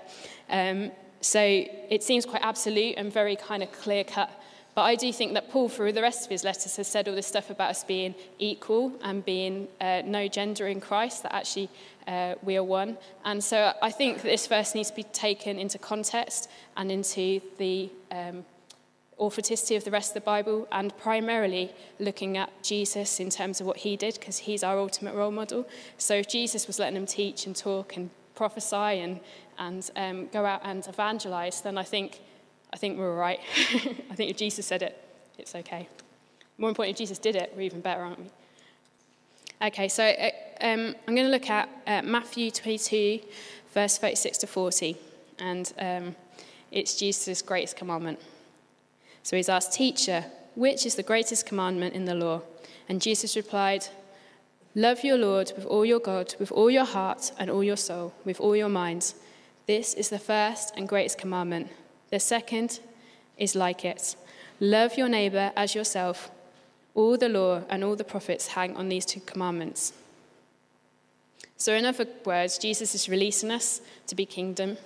Um, 0.50 0.90
so 1.20 1.40
it 1.40 2.02
seems 2.02 2.26
quite 2.26 2.42
absolute 2.42 2.96
and 2.96 3.12
very 3.12 3.36
kind 3.36 3.62
of 3.62 3.70
clear 3.70 4.02
cut. 4.02 4.28
But 4.74 4.82
I 4.82 4.96
do 4.96 5.12
think 5.12 5.34
that 5.34 5.52
Paul, 5.52 5.68
through 5.68 5.92
the 5.92 6.02
rest 6.02 6.24
of 6.24 6.32
his 6.32 6.42
letters, 6.42 6.74
has 6.74 6.88
said 6.88 7.06
all 7.06 7.14
this 7.14 7.28
stuff 7.28 7.48
about 7.48 7.70
us 7.70 7.84
being 7.84 8.16
equal 8.40 8.94
and 9.04 9.24
being 9.24 9.68
uh, 9.80 10.02
no 10.04 10.26
gender 10.26 10.66
in 10.66 10.80
Christ, 10.80 11.22
that 11.22 11.32
actually 11.32 11.70
uh, 12.08 12.34
we 12.42 12.56
are 12.56 12.64
one. 12.64 12.98
And 13.24 13.44
so 13.44 13.72
I 13.80 13.92
think 13.92 14.22
this 14.22 14.48
verse 14.48 14.74
needs 14.74 14.90
to 14.90 14.96
be 14.96 15.04
taken 15.04 15.60
into 15.60 15.78
context 15.78 16.50
and 16.76 16.90
into 16.90 17.40
the 17.56 17.88
um, 18.10 18.44
authenticity 19.20 19.74
of 19.76 19.84
the 19.84 19.90
rest 19.90 20.10
of 20.10 20.14
the 20.14 20.20
Bible 20.20 20.68
and 20.70 20.96
primarily 20.96 21.72
looking 21.98 22.36
at 22.36 22.50
Jesus 22.62 23.20
in 23.20 23.30
terms 23.30 23.60
of 23.60 23.66
what 23.66 23.78
he 23.78 23.96
did 23.96 24.14
because 24.14 24.38
he's 24.38 24.62
our 24.62 24.78
ultimate 24.78 25.14
role 25.14 25.30
model. 25.30 25.66
So 25.96 26.14
if 26.14 26.28
Jesus 26.28 26.66
was 26.66 26.78
letting 26.78 26.94
them 26.94 27.06
teach 27.06 27.46
and 27.46 27.54
talk 27.56 27.96
and 27.96 28.10
prophesy 28.34 28.76
and, 28.76 29.20
and 29.58 29.90
um, 29.96 30.28
go 30.28 30.46
out 30.46 30.60
and 30.64 30.86
evangelize, 30.86 31.60
then 31.60 31.76
I 31.76 31.82
think, 31.82 32.20
I 32.72 32.76
think 32.76 32.98
we're 32.98 33.10
all 33.10 33.18
right. 33.18 33.40
I 34.10 34.14
think 34.14 34.30
if 34.30 34.36
Jesus 34.36 34.66
said 34.66 34.82
it, 34.82 35.02
it's 35.38 35.54
okay. 35.54 35.88
More 36.56 36.68
importantly, 36.68 36.92
if 36.92 36.98
Jesus 36.98 37.18
did 37.18 37.36
it, 37.36 37.52
we're 37.56 37.62
even 37.62 37.80
better, 37.80 38.02
aren't 38.02 38.18
we? 38.20 38.30
Okay, 39.60 39.88
so 39.88 40.04
uh, 40.04 40.30
um, 40.60 40.94
I'm 41.06 41.14
going 41.16 41.26
to 41.26 41.32
look 41.32 41.50
at 41.50 41.68
uh, 41.86 42.02
Matthew 42.02 42.52
22, 42.52 43.20
verse 43.74 43.98
36 43.98 44.38
to 44.38 44.46
40, 44.46 44.96
and 45.40 45.72
um, 45.80 46.16
it's 46.70 46.96
Jesus' 46.96 47.42
greatest 47.42 47.76
commandment. 47.76 48.20
So 49.22 49.36
he's 49.36 49.48
asked, 49.48 49.72
Teacher, 49.72 50.24
which 50.54 50.86
is 50.86 50.94
the 50.94 51.02
greatest 51.02 51.46
commandment 51.46 51.94
in 51.94 52.04
the 52.04 52.14
law? 52.14 52.42
And 52.88 53.02
Jesus 53.02 53.36
replied, 53.36 53.86
Love 54.74 55.02
your 55.04 55.18
Lord 55.18 55.52
with 55.56 55.66
all 55.66 55.84
your 55.84 56.00
God, 56.00 56.34
with 56.38 56.52
all 56.52 56.70
your 56.70 56.84
heart 56.84 57.32
and 57.38 57.50
all 57.50 57.64
your 57.64 57.76
soul, 57.76 58.12
with 58.24 58.40
all 58.40 58.54
your 58.54 58.68
mind. 58.68 59.14
This 59.66 59.94
is 59.94 60.08
the 60.08 60.18
first 60.18 60.72
and 60.76 60.88
greatest 60.88 61.18
commandment. 61.18 61.68
The 62.10 62.20
second 62.20 62.80
is 63.36 63.54
like 63.54 63.84
it 63.84 64.16
love 64.60 64.96
your 64.96 65.08
neighbor 65.08 65.52
as 65.56 65.74
yourself. 65.74 66.30
All 66.94 67.16
the 67.16 67.28
law 67.28 67.62
and 67.68 67.84
all 67.84 67.94
the 67.94 68.04
prophets 68.04 68.48
hang 68.48 68.76
on 68.76 68.88
these 68.88 69.06
two 69.06 69.20
commandments. 69.20 69.92
So, 71.56 71.74
in 71.74 71.84
other 71.84 72.06
words, 72.24 72.58
Jesus 72.58 72.94
is 72.94 73.08
releasing 73.08 73.50
us 73.50 73.80
to 74.06 74.14
be 74.14 74.26
kingdom. 74.26 74.78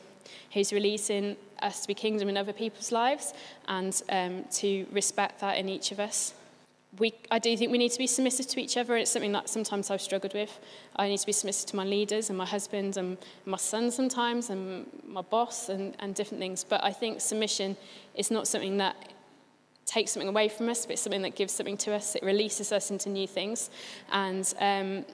He's 0.48 0.72
releasing 0.72 1.36
us 1.62 1.82
to 1.82 1.88
be 1.88 1.94
kingdom 1.94 2.28
in 2.28 2.36
other 2.36 2.52
people's 2.52 2.92
lives 2.92 3.34
and 3.68 4.02
um, 4.08 4.44
to 4.52 4.86
respect 4.92 5.40
that 5.40 5.56
in 5.58 5.68
each 5.68 5.92
of 5.92 6.00
us. 6.00 6.34
We, 6.98 7.14
I 7.30 7.38
do 7.38 7.56
think 7.56 7.72
we 7.72 7.78
need 7.78 7.92
to 7.92 7.98
be 7.98 8.06
submissive 8.06 8.46
to 8.48 8.60
each 8.60 8.76
other. 8.76 8.96
It's 8.96 9.10
something 9.10 9.32
that 9.32 9.48
sometimes 9.48 9.90
I've 9.90 10.02
struggled 10.02 10.34
with. 10.34 10.60
I 10.96 11.08
need 11.08 11.18
to 11.18 11.26
be 11.26 11.32
submissive 11.32 11.70
to 11.70 11.76
my 11.76 11.84
leaders 11.84 12.28
and 12.28 12.36
my 12.36 12.44
husband 12.44 12.98
and 12.98 13.16
my 13.46 13.56
son 13.56 13.90
sometimes 13.90 14.50
and 14.50 14.86
my 15.06 15.22
boss 15.22 15.70
and, 15.70 15.96
and 16.00 16.14
different 16.14 16.40
things. 16.40 16.64
But 16.64 16.84
I 16.84 16.92
think 16.92 17.22
submission 17.22 17.78
is 18.14 18.30
not 18.30 18.46
something 18.46 18.76
that 18.76 18.94
takes 19.86 20.12
something 20.12 20.28
away 20.28 20.48
from 20.48 20.68
us, 20.68 20.84
but 20.84 20.92
it's 20.92 21.02
something 21.02 21.22
that 21.22 21.34
gives 21.34 21.52
something 21.52 21.78
to 21.78 21.94
us. 21.94 22.14
It 22.14 22.22
releases 22.22 22.72
us 22.72 22.90
into 22.90 23.08
new 23.08 23.26
things. 23.26 23.70
And 24.12 24.52
um, 24.60 25.04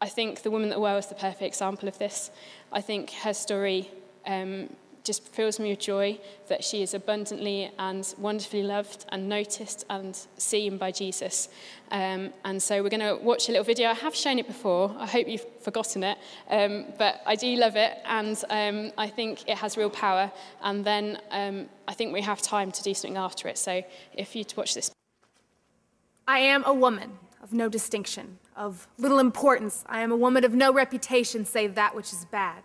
I 0.00 0.08
think 0.08 0.42
the 0.42 0.50
woman 0.50 0.70
at 0.70 0.74
the 0.74 0.80
well 0.80 0.96
is 0.96 1.06
the 1.06 1.14
perfect 1.14 1.42
example 1.42 1.88
of 1.88 1.98
this. 1.98 2.30
I 2.72 2.80
think 2.80 3.10
her 3.10 3.34
story 3.34 3.90
um, 4.26 4.68
just 5.04 5.26
fills 5.28 5.58
me 5.58 5.70
with 5.70 5.78
joy 5.78 6.18
that 6.48 6.62
she 6.62 6.82
is 6.82 6.94
abundantly 6.94 7.70
and 7.78 8.14
wonderfully 8.18 8.62
loved 8.62 9.06
and 9.10 9.28
noticed 9.28 9.84
and 9.90 10.16
seen 10.36 10.78
by 10.78 10.90
Jesus. 10.90 11.48
Um, 11.90 12.32
and 12.44 12.62
so 12.62 12.82
we're 12.82 12.90
going 12.90 13.00
to 13.00 13.18
watch 13.22 13.48
a 13.48 13.52
little 13.52 13.64
video. 13.64 13.90
I 13.90 13.94
have 13.94 14.14
shown 14.14 14.38
it 14.38 14.46
before. 14.46 14.94
I 14.98 15.06
hope 15.06 15.28
you've 15.28 15.46
forgotten 15.60 16.02
it. 16.02 16.18
Um, 16.48 16.86
but 16.98 17.20
I 17.26 17.34
do 17.34 17.56
love 17.56 17.76
it. 17.76 17.98
And 18.04 18.42
um, 18.50 18.92
I 18.98 19.08
think 19.08 19.48
it 19.48 19.56
has 19.56 19.76
real 19.76 19.90
power. 19.90 20.30
And 20.62 20.84
then 20.84 21.18
um, 21.30 21.68
I 21.88 21.94
think 21.94 22.12
we 22.12 22.22
have 22.22 22.42
time 22.42 22.70
to 22.72 22.82
do 22.82 22.94
something 22.94 23.16
after 23.16 23.48
it. 23.48 23.58
So 23.58 23.82
if 24.14 24.36
you'd 24.36 24.52
watch 24.56 24.74
this. 24.74 24.90
I 26.28 26.38
am 26.38 26.62
a 26.64 26.74
woman 26.74 27.18
of 27.42 27.52
no 27.52 27.68
distinction, 27.68 28.38
of 28.54 28.86
little 28.98 29.18
importance. 29.18 29.84
I 29.88 30.00
am 30.02 30.12
a 30.12 30.16
woman 30.16 30.44
of 30.44 30.54
no 30.54 30.72
reputation 30.72 31.44
save 31.44 31.74
that 31.74 31.94
which 31.94 32.12
is 32.12 32.24
bad. 32.26 32.62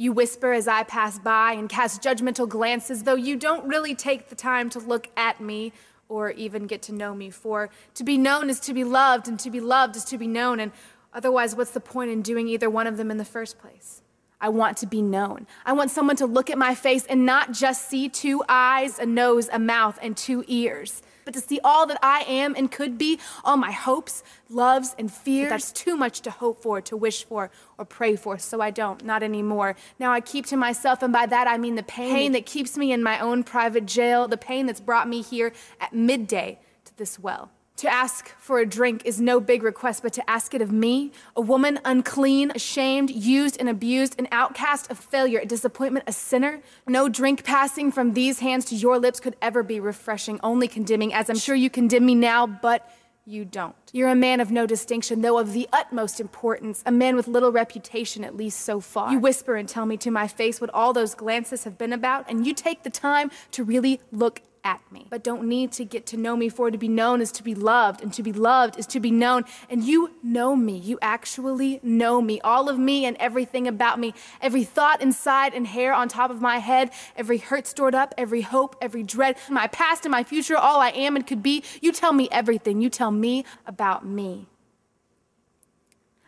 You 0.00 0.12
whisper 0.12 0.54
as 0.54 0.66
I 0.66 0.82
pass 0.82 1.18
by 1.18 1.52
and 1.52 1.68
cast 1.68 2.00
judgmental 2.00 2.48
glances, 2.48 3.02
though 3.02 3.16
you 3.16 3.36
don't 3.36 3.68
really 3.68 3.94
take 3.94 4.30
the 4.30 4.34
time 4.34 4.70
to 4.70 4.78
look 4.78 5.10
at 5.14 5.42
me 5.42 5.74
or 6.08 6.30
even 6.30 6.66
get 6.66 6.80
to 6.84 6.92
know 6.94 7.14
me. 7.14 7.28
For 7.28 7.68
to 7.96 8.02
be 8.02 8.16
known 8.16 8.48
is 8.48 8.60
to 8.60 8.72
be 8.72 8.82
loved, 8.82 9.28
and 9.28 9.38
to 9.38 9.50
be 9.50 9.60
loved 9.60 9.96
is 9.96 10.04
to 10.06 10.16
be 10.16 10.26
known. 10.26 10.58
And 10.58 10.72
otherwise, 11.12 11.54
what's 11.54 11.72
the 11.72 11.80
point 11.80 12.10
in 12.10 12.22
doing 12.22 12.48
either 12.48 12.70
one 12.70 12.86
of 12.86 12.96
them 12.96 13.10
in 13.10 13.18
the 13.18 13.26
first 13.26 13.58
place? 13.58 14.00
I 14.40 14.48
want 14.48 14.78
to 14.78 14.86
be 14.86 15.02
known. 15.02 15.46
I 15.66 15.74
want 15.74 15.90
someone 15.90 16.16
to 16.16 16.24
look 16.24 16.48
at 16.48 16.56
my 16.56 16.74
face 16.74 17.04
and 17.04 17.26
not 17.26 17.52
just 17.52 17.86
see 17.86 18.08
two 18.08 18.42
eyes, 18.48 18.98
a 18.98 19.04
nose, 19.04 19.50
a 19.52 19.58
mouth, 19.58 19.98
and 20.00 20.16
two 20.16 20.44
ears 20.46 21.02
but 21.24 21.34
to 21.34 21.40
see 21.40 21.60
all 21.62 21.86
that 21.86 21.98
I 22.02 22.20
am 22.22 22.54
and 22.56 22.70
could 22.70 22.98
be, 22.98 23.18
all 23.44 23.56
my 23.56 23.72
hopes, 23.72 24.22
loves, 24.48 24.94
and 24.98 25.12
fears. 25.12 25.50
That's 25.50 25.72
too 25.72 25.96
much 25.96 26.20
to 26.22 26.30
hope 26.30 26.62
for, 26.62 26.80
to 26.80 26.96
wish 26.96 27.24
for, 27.24 27.50
or 27.78 27.84
pray 27.84 28.16
for, 28.16 28.38
so 28.38 28.60
I 28.60 28.70
don't, 28.70 29.04
not 29.04 29.22
anymore. 29.22 29.76
Now 29.98 30.12
I 30.12 30.20
keep 30.20 30.46
to 30.46 30.56
myself, 30.56 31.02
and 31.02 31.12
by 31.12 31.26
that 31.26 31.46
I 31.46 31.58
mean 31.58 31.74
the 31.74 31.82
pain, 31.82 32.14
pain 32.14 32.32
that 32.32 32.46
keeps 32.46 32.76
me 32.76 32.92
in 32.92 33.02
my 33.02 33.18
own 33.18 33.44
private 33.44 33.86
jail, 33.86 34.28
the 34.28 34.36
pain 34.36 34.66
that's 34.66 34.80
brought 34.80 35.08
me 35.08 35.22
here 35.22 35.52
at 35.80 35.92
midday 35.92 36.58
to 36.84 36.96
this 36.96 37.18
well. 37.18 37.50
To 37.80 37.88
ask 37.88 38.28
for 38.36 38.58
a 38.58 38.66
drink 38.66 39.06
is 39.06 39.22
no 39.22 39.40
big 39.40 39.62
request, 39.62 40.02
but 40.02 40.12
to 40.12 40.30
ask 40.30 40.52
it 40.52 40.60
of 40.60 40.70
me, 40.70 41.12
a 41.34 41.40
woman 41.40 41.80
unclean, 41.82 42.52
ashamed, 42.54 43.08
used 43.08 43.58
and 43.58 43.70
abused, 43.70 44.18
an 44.18 44.28
outcast, 44.30 44.90
a 44.90 44.94
failure, 44.94 45.38
a 45.38 45.46
disappointment, 45.46 46.04
a 46.06 46.12
sinner, 46.12 46.60
no 46.86 47.08
drink 47.08 47.42
passing 47.42 47.90
from 47.90 48.12
these 48.12 48.40
hands 48.40 48.66
to 48.66 48.74
your 48.74 48.98
lips 48.98 49.18
could 49.18 49.34
ever 49.40 49.62
be 49.62 49.80
refreshing, 49.80 50.38
only 50.42 50.68
condemning, 50.68 51.14
as 51.14 51.30
I'm 51.30 51.38
sure 51.38 51.54
you 51.54 51.70
condemn 51.70 52.04
me 52.04 52.14
now, 52.14 52.46
but 52.46 52.86
you 53.24 53.46
don't. 53.46 53.74
You're 53.92 54.10
a 54.10 54.14
man 54.14 54.40
of 54.40 54.50
no 54.50 54.66
distinction, 54.66 55.22
though 55.22 55.38
of 55.38 55.54
the 55.54 55.66
utmost 55.72 56.20
importance, 56.20 56.82
a 56.84 56.92
man 56.92 57.16
with 57.16 57.28
little 57.28 57.50
reputation, 57.50 58.24
at 58.24 58.36
least 58.36 58.60
so 58.60 58.80
far. 58.80 59.10
You 59.10 59.20
whisper 59.20 59.56
and 59.56 59.66
tell 59.66 59.86
me 59.86 59.96
to 59.98 60.10
my 60.10 60.28
face 60.28 60.60
what 60.60 60.68
all 60.74 60.92
those 60.92 61.14
glances 61.14 61.64
have 61.64 61.78
been 61.78 61.94
about, 61.94 62.26
and 62.28 62.46
you 62.46 62.52
take 62.52 62.82
the 62.82 62.90
time 62.90 63.30
to 63.52 63.64
really 63.64 64.02
look 64.12 64.42
at 64.64 64.80
me, 64.90 65.06
but 65.10 65.24
don't 65.24 65.44
need 65.44 65.72
to 65.72 65.84
get 65.84 66.06
to 66.06 66.16
know 66.16 66.36
me, 66.36 66.48
for 66.48 66.70
to 66.70 66.78
be 66.78 66.88
known 66.88 67.20
is 67.20 67.32
to 67.32 67.42
be 67.42 67.54
loved, 67.54 68.02
and 68.02 68.12
to 68.14 68.22
be 68.22 68.32
loved 68.32 68.78
is 68.78 68.86
to 68.88 69.00
be 69.00 69.10
known. 69.10 69.44
And 69.68 69.82
you 69.84 70.12
know 70.22 70.56
me. 70.56 70.76
You 70.76 70.98
actually 71.02 71.80
know 71.82 72.20
me. 72.20 72.40
All 72.42 72.68
of 72.68 72.78
me 72.78 73.04
and 73.04 73.16
everything 73.18 73.66
about 73.66 73.98
me. 73.98 74.14
Every 74.40 74.64
thought 74.64 75.00
inside 75.00 75.54
and 75.54 75.66
hair 75.66 75.92
on 75.92 76.08
top 76.08 76.30
of 76.30 76.40
my 76.40 76.58
head, 76.58 76.90
every 77.16 77.38
hurt 77.38 77.66
stored 77.66 77.94
up, 77.94 78.14
every 78.16 78.42
hope, 78.42 78.76
every 78.80 79.02
dread, 79.02 79.36
my 79.48 79.66
past 79.66 80.04
and 80.04 80.12
my 80.12 80.24
future, 80.24 80.56
all 80.56 80.80
I 80.80 80.90
am 80.90 81.16
and 81.16 81.26
could 81.26 81.42
be. 81.42 81.62
You 81.80 81.92
tell 81.92 82.12
me 82.12 82.28
everything. 82.30 82.80
You 82.80 82.90
tell 82.90 83.10
me 83.10 83.44
about 83.66 84.06
me 84.06 84.46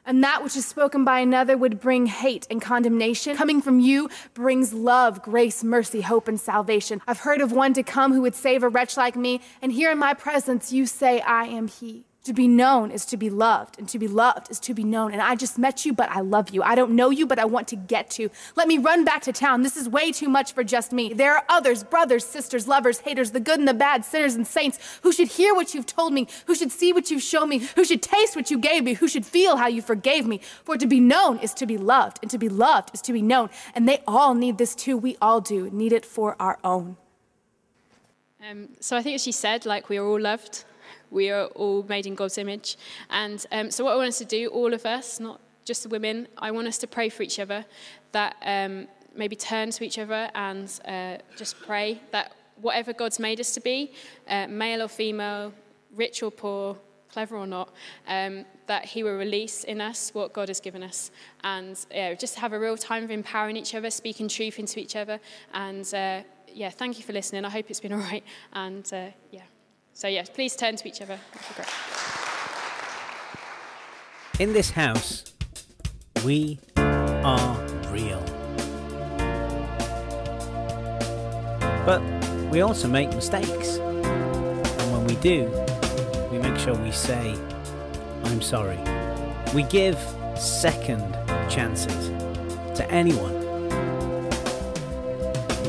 and 0.07 0.23
that 0.25 0.43
which 0.43 0.57
is 0.57 0.67
spoken 0.67 1.05
by 1.05 1.21
another 1.21 1.57
would 1.57 1.81
bring 1.81 2.07
hate 2.07 2.47
and 2.51 2.61
condemnation. 2.61 3.37
Coming 3.37 3.63
from 3.63 3.81
you 3.81 4.09
brings 4.35 4.73
love, 4.73 5.23
grace, 5.23 5.63
mercy, 5.63 6.01
hope, 6.01 6.29
and 6.29 6.41
salvation. 6.41 7.01
I've 7.07 7.21
heard 7.21 7.41
of 7.41 7.53
one 7.53 7.73
to 7.75 7.83
come 7.83 8.13
who 8.13 8.23
would 8.23 8.35
save 8.35 8.63
a 8.63 8.69
wretch 8.69 8.97
like 8.97 9.17
me, 9.17 9.41
and 9.61 9.73
here 9.73 9.91
in 9.91 9.99
my 9.99 10.15
presence 10.15 10.73
you 10.73 10.87
say, 10.87 11.21
I 11.21 11.45
am 11.45 11.69
he. 11.69 12.05
To 12.25 12.33
be 12.33 12.47
known 12.47 12.93
is 12.93 13.05
to 13.07 13.17
be 13.17 13.31
loved, 13.31 13.81
and 13.81 13.89
to 13.89 13.99
be 13.99 14.07
loved 14.07 14.49
is 14.49 14.61
to 14.61 14.75
be 14.75 14.85
known. 14.85 15.13
And 15.13 15.21
I 15.21 15.35
just 15.35 15.59
met 15.59 15.85
you, 15.85 15.93
but 15.93 16.09
I 16.09 16.21
love 16.21 16.51
you. 16.51 16.63
I 16.63 16.77
don't 16.77 16.93
know 16.93 17.11
you, 17.11 17.27
but 17.27 17.41
I 17.41 17.45
want 17.45 17.67
to 17.69 17.77
get 17.77 18.11
to. 18.11 18.31
Let 18.55 18.69
me 18.69 18.79
run 18.79 19.05
back 19.05 19.23
to 19.23 19.33
town. 19.33 19.63
This 19.63 19.77
is 19.77 19.89
way 19.89 20.13
too 20.13 20.29
much 20.29 20.53
for 20.53 20.63
just 20.63 20.93
me. 20.93 21.13
There 21.13 21.35
are 21.35 21.45
others, 21.49 21.83
brothers, 21.83 22.25
sisters, 22.25 22.69
lovers, 22.69 23.01
haters, 23.01 23.33
the 23.33 23.41
good 23.41 23.59
and 23.59 23.67
the 23.67 23.75
bad, 23.75 24.05
sinners 24.05 24.37
and 24.37 24.47
saints, 24.47 24.79
who 25.03 25.13
should 25.13 25.27
hear 25.27 25.53
what 25.53 25.75
you've 25.75 25.87
told 25.87 26.13
me, 26.13 26.29
who 26.47 26.55
should 26.55 26.71
see 26.71 26.93
what 26.93 27.11
you've 27.11 27.23
shown 27.23 27.49
me, 27.49 27.59
who 27.75 27.85
should 27.85 28.03
taste 28.03 28.37
what 28.37 28.53
you 28.53 28.59
gave 28.59 28.85
me, 28.85 28.95
who 28.95 29.09
should 29.09 29.27
feel 29.27 29.57
how 29.57 29.67
you 29.67 29.83
forgave 29.83 30.25
me. 30.25 30.41
For 30.63 30.77
to 30.77 30.87
be 30.87 31.01
known 31.01 31.39
is 31.41 31.53
to 31.55 31.67
be 31.67 31.77
loved, 31.77 32.21
and 32.23 32.31
to 32.31 32.39
be 32.39 32.49
loved 32.49 32.95
is 32.95 33.03
to 33.03 33.13
be 33.13 33.23
known. 33.23 33.51
And 33.75 33.89
they 33.89 34.01
all 34.07 34.35
need 34.35 34.59
this 34.59 34.77
too. 34.77 34.97
We 34.97 35.17
all 35.21 35.41
do 35.41 35.71
need 35.71 35.93
it 35.93 36.07
for 36.07 36.37
our 36.39 36.61
own. 36.63 36.99
Um, 38.49 38.69
so 38.79 38.97
I 38.97 39.03
think 39.03 39.17
as 39.17 39.25
she 39.25 39.33
said, 39.33 39.67
like 39.67 39.89
we 39.89 39.97
are 39.97 40.07
all 40.07 40.21
loved 40.21 40.65
we 41.13 41.31
are 41.31 41.47
all 41.55 41.85
made 41.85 42.07
in 42.07 42.15
God's 42.15 42.39
image. 42.39 42.77
And 43.11 43.45
um, 43.53 43.71
so, 43.71 43.85
what 43.85 43.93
I 43.93 43.97
want 43.97 44.09
us 44.09 44.19
to 44.19 44.25
do, 44.25 44.49
all 44.49 44.73
of 44.73 44.87
us, 44.87 45.21
not 45.21 45.41
just 45.65 45.85
the 45.85 45.89
women, 45.89 46.27
I 46.39 46.51
want 46.51 46.67
us 46.67 46.79
to 46.79 46.87
pray 46.87 47.09
for 47.09 47.23
each 47.23 47.39
other, 47.39 47.65
that 48.13 48.37
um, 48.45 48.89
maybe 49.15 49.37
turn 49.37 49.71
to 49.71 49.85
each 49.85 49.99
other 49.99 50.31
and 50.35 50.81
uh, 50.87 51.19
just 51.37 51.61
pray 51.61 52.01
that 52.11 52.33
whatever 52.61 52.93
God's 52.93 53.19
made 53.19 53.41
us 53.41 53.53
to 53.53 53.61
be, 53.61 53.93
uh, 54.29 54.47
male 54.49 54.83
or 54.83 54.89
female, 54.89 55.53
rich 55.95 56.23
or 56.23 56.31
poor, 56.31 56.77
clever 57.13 57.37
or 57.37 57.47
not, 57.47 57.73
um, 58.09 58.45
that 58.67 58.87
He 58.87 59.03
will 59.03 59.17
release 59.17 59.65
in 59.65 59.81
us 59.81 60.11
what 60.15 60.33
God 60.33 60.49
has 60.49 60.61
given 60.61 60.83
us. 60.83 61.11
And 61.45 61.79
yeah, 61.91 62.15
just 62.15 62.37
have 62.37 62.53
a 62.53 62.59
real 62.59 62.77
time 62.77 63.05
of 63.05 63.11
empowering 63.11 63.57
each 63.57 63.75
other, 63.75 63.91
speaking 63.91 64.29
truth 64.29 64.59
into 64.59 64.81
each 64.81 64.97
other. 64.97 65.21
And 65.53 65.87
uh, 65.95 66.23
yeah, 66.49 66.71
thank 66.71 66.99
you 66.99 67.05
for 67.05 67.13
listening. 67.13 67.45
I 67.45 67.51
hope 67.51 67.67
it's 67.69 67.81
been 67.81 67.93
all 67.99 67.99
right. 67.99 68.25
And 68.53 68.89
uh, 68.93 69.09
yeah. 69.31 69.43
So, 69.95 70.09
yes, 70.09 70.29
please 70.29 70.57
turn 70.57 70.77
to 70.77 70.89
each 70.89 71.03
other. 71.03 71.19
In 74.41 74.53
this 74.53 74.71
house, 74.71 75.25
we 76.25 76.59
are 76.77 77.57
real. 77.91 78.23
But 81.85 82.01
we 82.51 82.63
also 82.63 82.89
make 82.89 83.11
mistakes. 83.11 83.77
And 83.77 84.93
when 84.93 85.05
we 85.07 85.17
do, 85.17 85.51
we 86.31 86.39
make 86.39 86.59
sure 86.59 86.75
we 86.75 86.91
say, 86.91 87.37
I'm 88.25 88.41
sorry. 88.41 88.79
We 89.55 89.65
give 89.65 89.99
second 90.37 91.13
chances 91.51 92.09
to 92.77 92.91
anyone. 92.91 93.41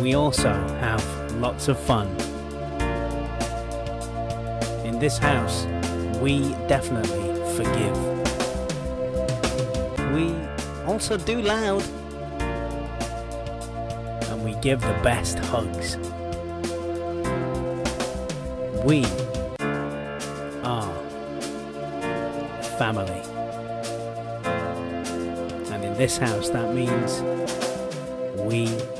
We 0.01 0.15
also 0.15 0.51
have 0.79 1.03
lots 1.36 1.67
of 1.67 1.77
fun 1.77 2.15
this 5.04 5.18
house, 5.18 5.66
we 6.22 6.54
definitely 6.70 7.34
forgive. 7.58 7.98
We 10.13 10.34
also 10.88 11.18
do 11.18 11.42
loud. 11.42 11.84
And 14.30 14.46
we 14.46 14.54
give 14.62 14.80
the 14.80 14.98
best 15.04 15.39
hugs. 15.39 15.98
We 18.86 19.04
are 20.63 20.96
family. 22.78 23.24
And 25.74 25.84
in 25.84 25.98
this 25.98 26.18
house, 26.18 26.48
that 26.52 26.74
means 26.74 27.22
we. 28.39 28.92